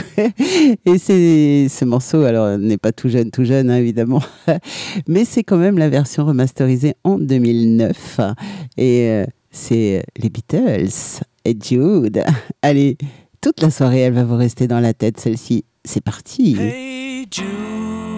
Et 0.87 0.99
c'est 0.99 1.67
ce 1.69 1.85
morceau, 1.85 2.23
alors 2.23 2.59
n'est 2.59 2.79
pas 2.79 2.93
tout 2.93 3.09
jeune, 3.09 3.33
tout 3.33 3.43
jeune, 3.43 3.71
hein, 3.71 3.77
évidemment, 3.79 4.23
mais 5.09 5.25
c'est 5.25 5.43
quand 5.43 5.57
même 5.57 5.79
la 5.79 5.89
version 5.89 6.25
remasterisée 6.25 6.95
en 7.03 7.19
2009. 7.19 8.21
Et 8.77 9.09
euh, 9.09 9.27
c'est 9.51 10.05
les 10.17 10.31
Beatles 10.31 11.25
et 11.45 11.59
Jude. 11.61 12.23
Allez, 12.63 12.99
toute 13.41 13.61
la 13.63 13.73
soirée, 13.73 14.03
elle 14.03 14.15
va 14.15 14.23
vous 14.23 14.37
rester 14.37 14.69
dans 14.69 14.79
la 14.79 14.95
tête, 14.95 15.19
celle-ci. 15.19 15.65
C'est 15.85 16.05
parti. 16.05 16.57
Hey 16.57 17.27
Jude, 17.33 18.18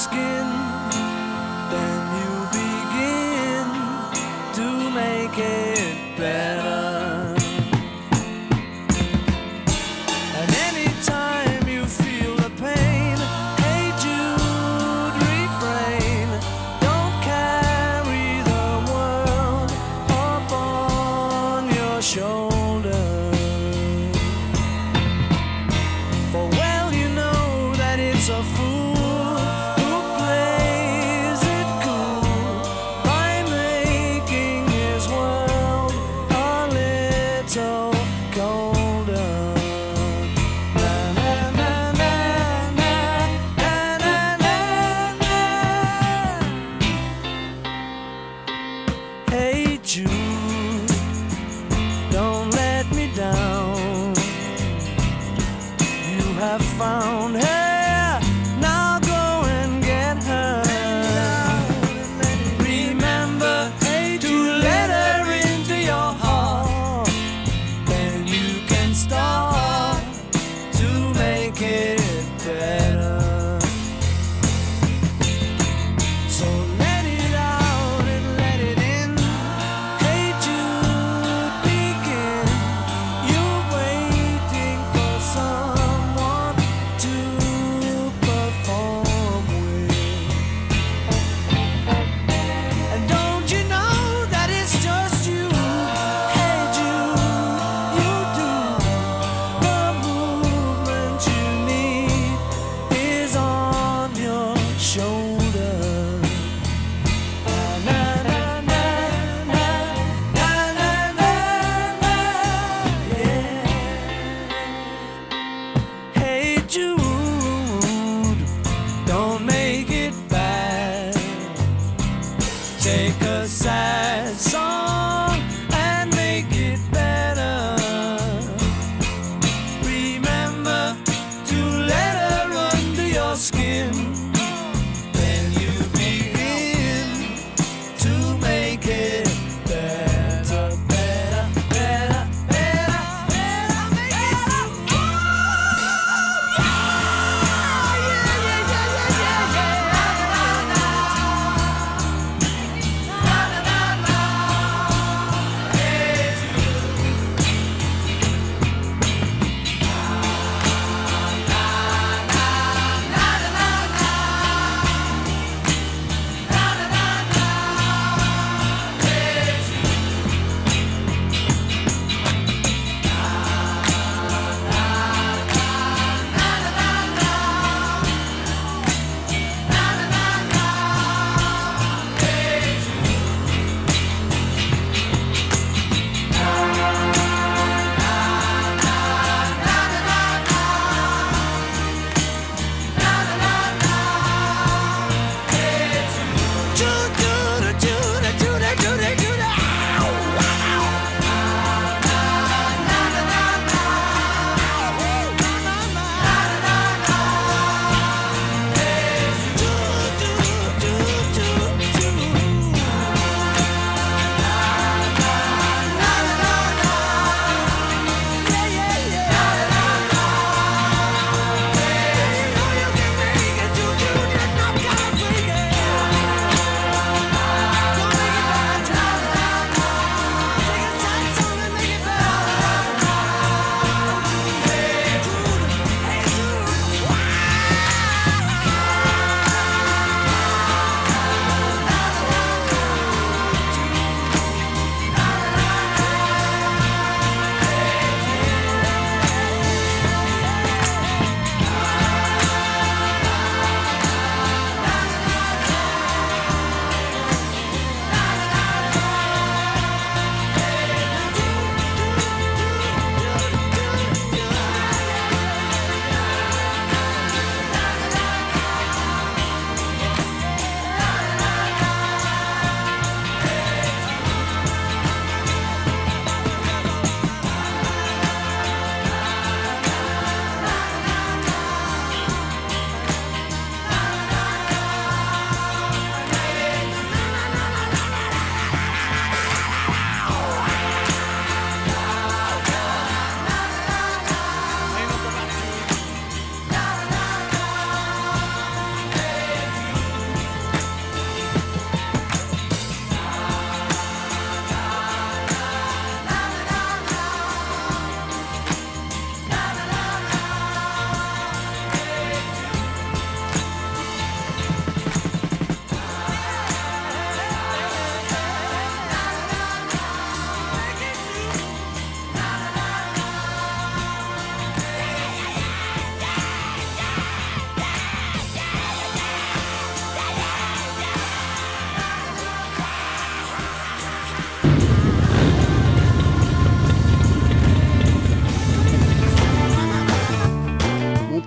skin, 0.00 0.49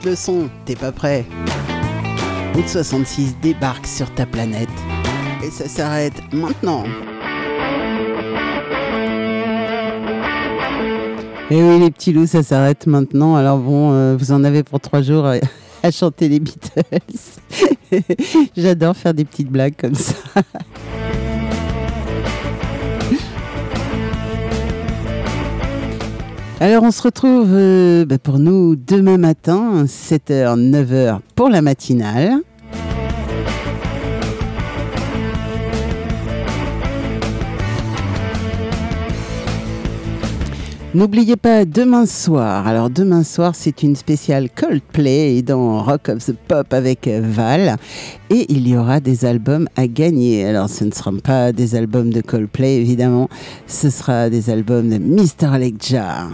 le 0.06 0.16
son, 0.16 0.50
t'es 0.66 0.76
pas 0.76 0.92
prêt 0.92 1.26
Route 2.54 2.68
66 2.68 3.38
débarque 3.42 3.88
sur 3.88 4.14
ta 4.14 4.26
planète. 4.26 4.70
Et 5.44 5.50
ça 5.50 5.68
s'arrête 5.68 6.14
maintenant. 6.32 6.84
Et 11.50 11.62
oui, 11.62 11.80
les 11.80 11.92
petits 11.92 12.14
loups, 12.14 12.28
ça 12.28 12.44
s'arrête 12.44 12.86
maintenant. 12.86 13.36
Alors 13.36 13.58
bon, 13.58 13.92
euh, 13.92 14.16
vous 14.18 14.32
en 14.32 14.44
avez 14.44 14.64
pour 14.64 14.80
trois 14.80 15.02
jours 15.02 15.26
à 15.26 15.92
chanter 15.92 16.30
les 16.30 16.40
Beatles. 16.40 16.84
J'adore 18.58 18.96
faire 18.96 19.14
des 19.14 19.26
petites 19.26 19.50
blagues 19.50 19.76
comme 19.78 19.96
ça. 19.96 20.16
Alors 26.64 26.84
on 26.84 26.92
se 26.92 27.02
retrouve 27.02 27.50
euh, 27.52 28.06
bah, 28.06 28.18
pour 28.18 28.40
nous 28.40 28.78
demain 28.78 29.18
matin, 29.18 29.84
7h, 29.84 30.58
9h 30.58 31.20
pour 31.36 31.50
la 31.50 31.62
matinale. 31.62 32.38
N'oubliez 40.96 41.38
pas 41.38 41.66
demain 41.66 42.06
soir. 42.06 42.68
Alors 42.68 42.92
demain 42.92 43.24
soir, 43.24 43.56
c'est 43.56 43.82
une 43.82 43.96
spéciale 43.96 44.48
Coldplay 44.52 45.42
dans 45.42 45.82
Rock 45.82 46.10
of 46.10 46.24
the 46.24 46.36
Pop 46.48 46.72
avec 46.72 47.08
Val. 47.08 47.78
Et 48.30 48.46
il 48.50 48.68
y 48.68 48.78
aura 48.78 49.00
des 49.00 49.26
albums 49.26 49.68
à 49.76 49.88
gagner. 49.88 50.46
Alors 50.46 50.70
ce 50.70 50.84
ne 50.84 50.92
seront 50.92 51.18
pas 51.18 51.52
des 51.52 51.74
albums 51.74 52.12
de 52.12 52.22
Coldplay, 52.22 52.76
évidemment. 52.76 53.28
Ce 53.66 53.90
sera 53.90 54.30
des 54.30 54.52
albums 54.52 54.88
de 54.88 55.00
Mr. 55.00 55.58
Legja. 55.58 56.28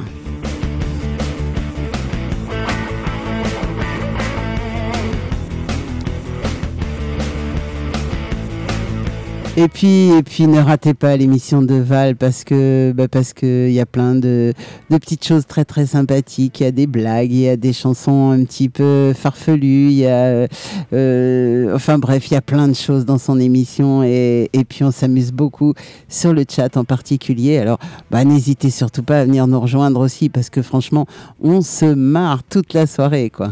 Et 9.62 9.68
puis, 9.68 10.12
et 10.12 10.24
puis, 10.24 10.48
ne 10.48 10.62
ratez 10.62 10.94
pas 10.94 11.18
l'émission 11.18 11.62
de 11.62 11.76
Val 11.76 12.16
parce 12.16 12.46
que, 12.46 12.94
bah 12.96 13.10
parce 13.10 13.34
que 13.34 13.68
il 13.68 13.74
y 13.74 13.82
a 13.82 13.86
plein 13.86 14.16
de, 14.16 14.54
de 14.90 14.98
petites 14.98 15.26
choses 15.26 15.46
très 15.46 15.66
très 15.66 15.86
sympathiques. 15.86 16.62
Il 16.62 16.64
y 16.64 16.66
a 16.66 16.72
des 16.72 16.88
blagues, 16.88 17.30
il 17.30 17.42
y 17.42 17.50
a 17.50 17.58
des 17.58 17.74
chansons 17.74 18.32
un 18.32 18.46
petit 18.46 18.70
peu 18.70 19.12
farfelues. 19.14 19.90
Il 19.90 19.98
y 19.98 20.08
a, 20.08 20.48
euh, 20.94 21.76
enfin 21.76 22.00
bref, 22.00 22.32
il 22.32 22.36
y 22.36 22.38
a 22.38 22.42
plein 22.42 22.70
de 22.70 22.74
choses 22.74 23.04
dans 23.04 23.18
son 23.18 23.38
émission 23.38 24.02
et, 24.02 24.50
et 24.54 24.64
puis 24.64 24.86
on 24.86 24.92
s'amuse 24.92 25.34
beaucoup 25.34 25.74
sur 26.08 26.34
le 26.34 26.46
chat 26.50 26.78
en 26.78 26.86
particulier. 26.86 27.58
Alors, 27.58 27.80
bah 28.12 28.24
n'hésitez 28.24 28.70
surtout 28.70 29.04
pas 29.04 29.20
à 29.20 29.26
venir 29.26 29.46
nous 29.46 29.60
rejoindre 29.60 30.00
aussi 30.00 30.30
parce 30.30 30.50
que 30.50 30.62
franchement, 30.62 31.06
on 31.42 31.60
se 31.60 31.84
marre 31.84 32.44
toute 32.44 32.74
la 32.74 32.88
soirée, 32.88 33.30
quoi. 33.30 33.52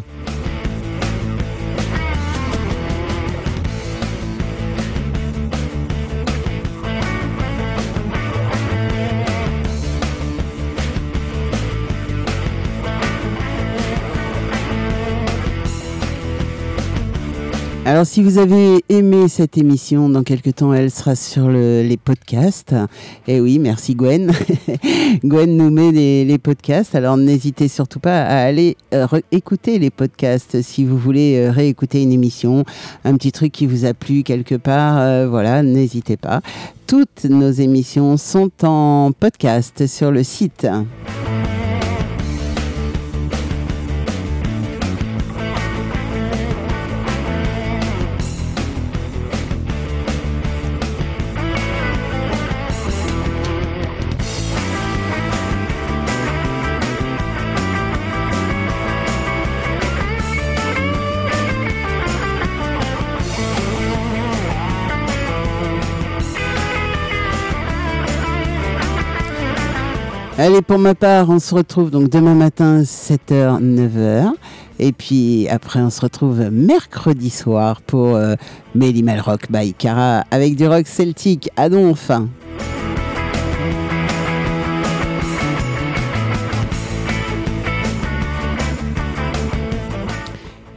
Alors, 17.89 18.05
si 18.05 18.21
vous 18.21 18.37
avez 18.37 18.83
aimé 18.89 19.29
cette 19.29 19.57
émission, 19.57 20.09
dans 20.09 20.21
quelques 20.23 20.55
temps, 20.55 20.73
elle 20.73 20.91
sera 20.91 21.15
sur 21.15 21.47
le- 21.47 21.83
les 21.83 21.95
podcasts. 21.95 22.75
Et 23.29 23.39
oui, 23.39 23.59
merci 23.59 23.95
Gwen. 23.95 24.29
Gwen 25.23 25.55
nous 25.55 25.71
met 25.71 25.93
les, 25.93 26.37
podcasts. 26.37 26.95
Alors, 26.95 27.15
n'hésitez 27.15 27.69
surtout 27.69 28.01
pas 28.01 28.23
à 28.23 28.39
aller 28.43 28.75
euh, 28.93 29.07
écouter 29.31 29.79
les 29.79 29.89
podcasts 29.89 30.61
si 30.61 30.83
vous 30.83 30.97
voulez 30.97 31.37
euh, 31.37 31.49
réécouter 31.49 32.03
une 32.03 32.11
émission, 32.11 32.65
un 33.05 33.15
petit 33.15 33.31
truc 33.31 33.53
qui 33.53 33.65
vous 33.65 33.85
a 33.85 33.93
plu 33.93 34.23
quelque 34.23 34.55
part. 34.55 34.97
euh, 34.97 35.25
voilà, 35.29 35.63
n'hésitez 35.63 36.17
pas. 36.17 36.41
Toutes 36.87 37.23
nos 37.23 37.51
émissions 37.51 38.17
sont 38.17 38.51
en 38.63 39.13
podcast 39.17 39.87
sur 39.87 40.11
le 40.11 40.23
site. 40.23 40.67
Allez, 70.47 70.61
pour 70.61 70.79
ma 70.79 70.95
part, 70.95 71.29
on 71.29 71.39
se 71.39 71.53
retrouve 71.53 71.91
donc 71.91 72.07
demain 72.09 72.33
matin, 72.33 72.81
7h, 72.81 73.61
9h. 73.61 74.31
Et 74.79 74.93
puis 74.93 75.45
après, 75.49 75.81
on 75.81 75.89
se 75.89 75.99
retrouve 75.99 76.39
mercredi 76.49 77.29
soir 77.29 77.81
pour 77.81 78.15
euh, 78.15 78.35
Rock 78.73 79.47
by 79.49 79.73
Cara 79.73 80.23
avec 80.31 80.55
du 80.55 80.65
rock 80.65 80.87
celtique 80.87 81.49
à 81.57 81.67
Donf. 81.67 82.11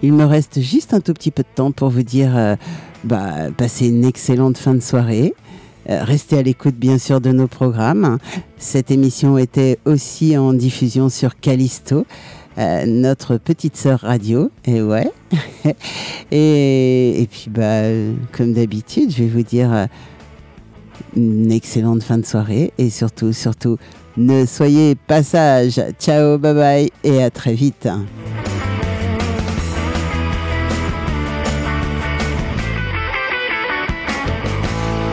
Il 0.03 0.13
me 0.15 0.25
reste 0.25 0.61
juste 0.61 0.95
un 0.95 1.01
tout 1.01 1.15
petit 1.15 1.31
peu 1.31 1.45
de 1.45 1.49
temps 1.55 1.71
pour 1.71 1.91
vous 1.91 2.03
dire, 2.03 2.37
euh, 2.37 2.57
bah, 3.05 3.53
passez 3.57 3.87
une 3.87 4.05
excellente 4.05 4.59
fin 4.59 4.75
de 4.75 4.81
soirée. 4.81 5.33
Euh, 5.91 6.05
Restez 6.05 6.39
à 6.39 6.43
l'écoute 6.43 6.77
bien 6.77 6.99
sûr 6.99 7.21
de 7.21 7.33
nos 7.33 7.49
programmes. 7.49 8.19
Cette 8.59 8.91
émission 8.91 9.39
était 9.39 9.79
aussi 9.85 10.37
en 10.37 10.53
diffusion 10.53 11.09
sur 11.09 11.39
Callisto, 11.41 12.07
euh, 12.59 12.87
notre 12.87 13.39
petite 13.39 13.77
sœur 13.77 14.01
radio. 14.01 14.51
Et 14.67 14.83
ouais. 14.83 15.11
et, 16.31 17.29
puis 17.31 17.51
bah, 17.51 17.63
euh, 17.63 18.15
comme 18.33 18.53
d'habitude, 18.53 19.11
je 19.11 19.25
vais 19.25 19.29
vous 19.29 19.43
dire 19.43 19.89
une 21.17 21.51
excellente 21.51 22.03
fin 22.03 22.19
de 22.19 22.27
soirée 22.27 22.73
et 22.79 22.91
surtout, 22.91 23.33
surtout, 23.33 23.77
ne 24.17 24.47
soyez 24.47 24.95
pas 24.95 25.23
sages. 25.23 25.81
Ciao, 25.99 26.39
bye 26.39 26.55
bye 26.55 26.91
et 27.03 27.23
à 27.23 27.31
très 27.31 27.55
vite. 27.55 27.89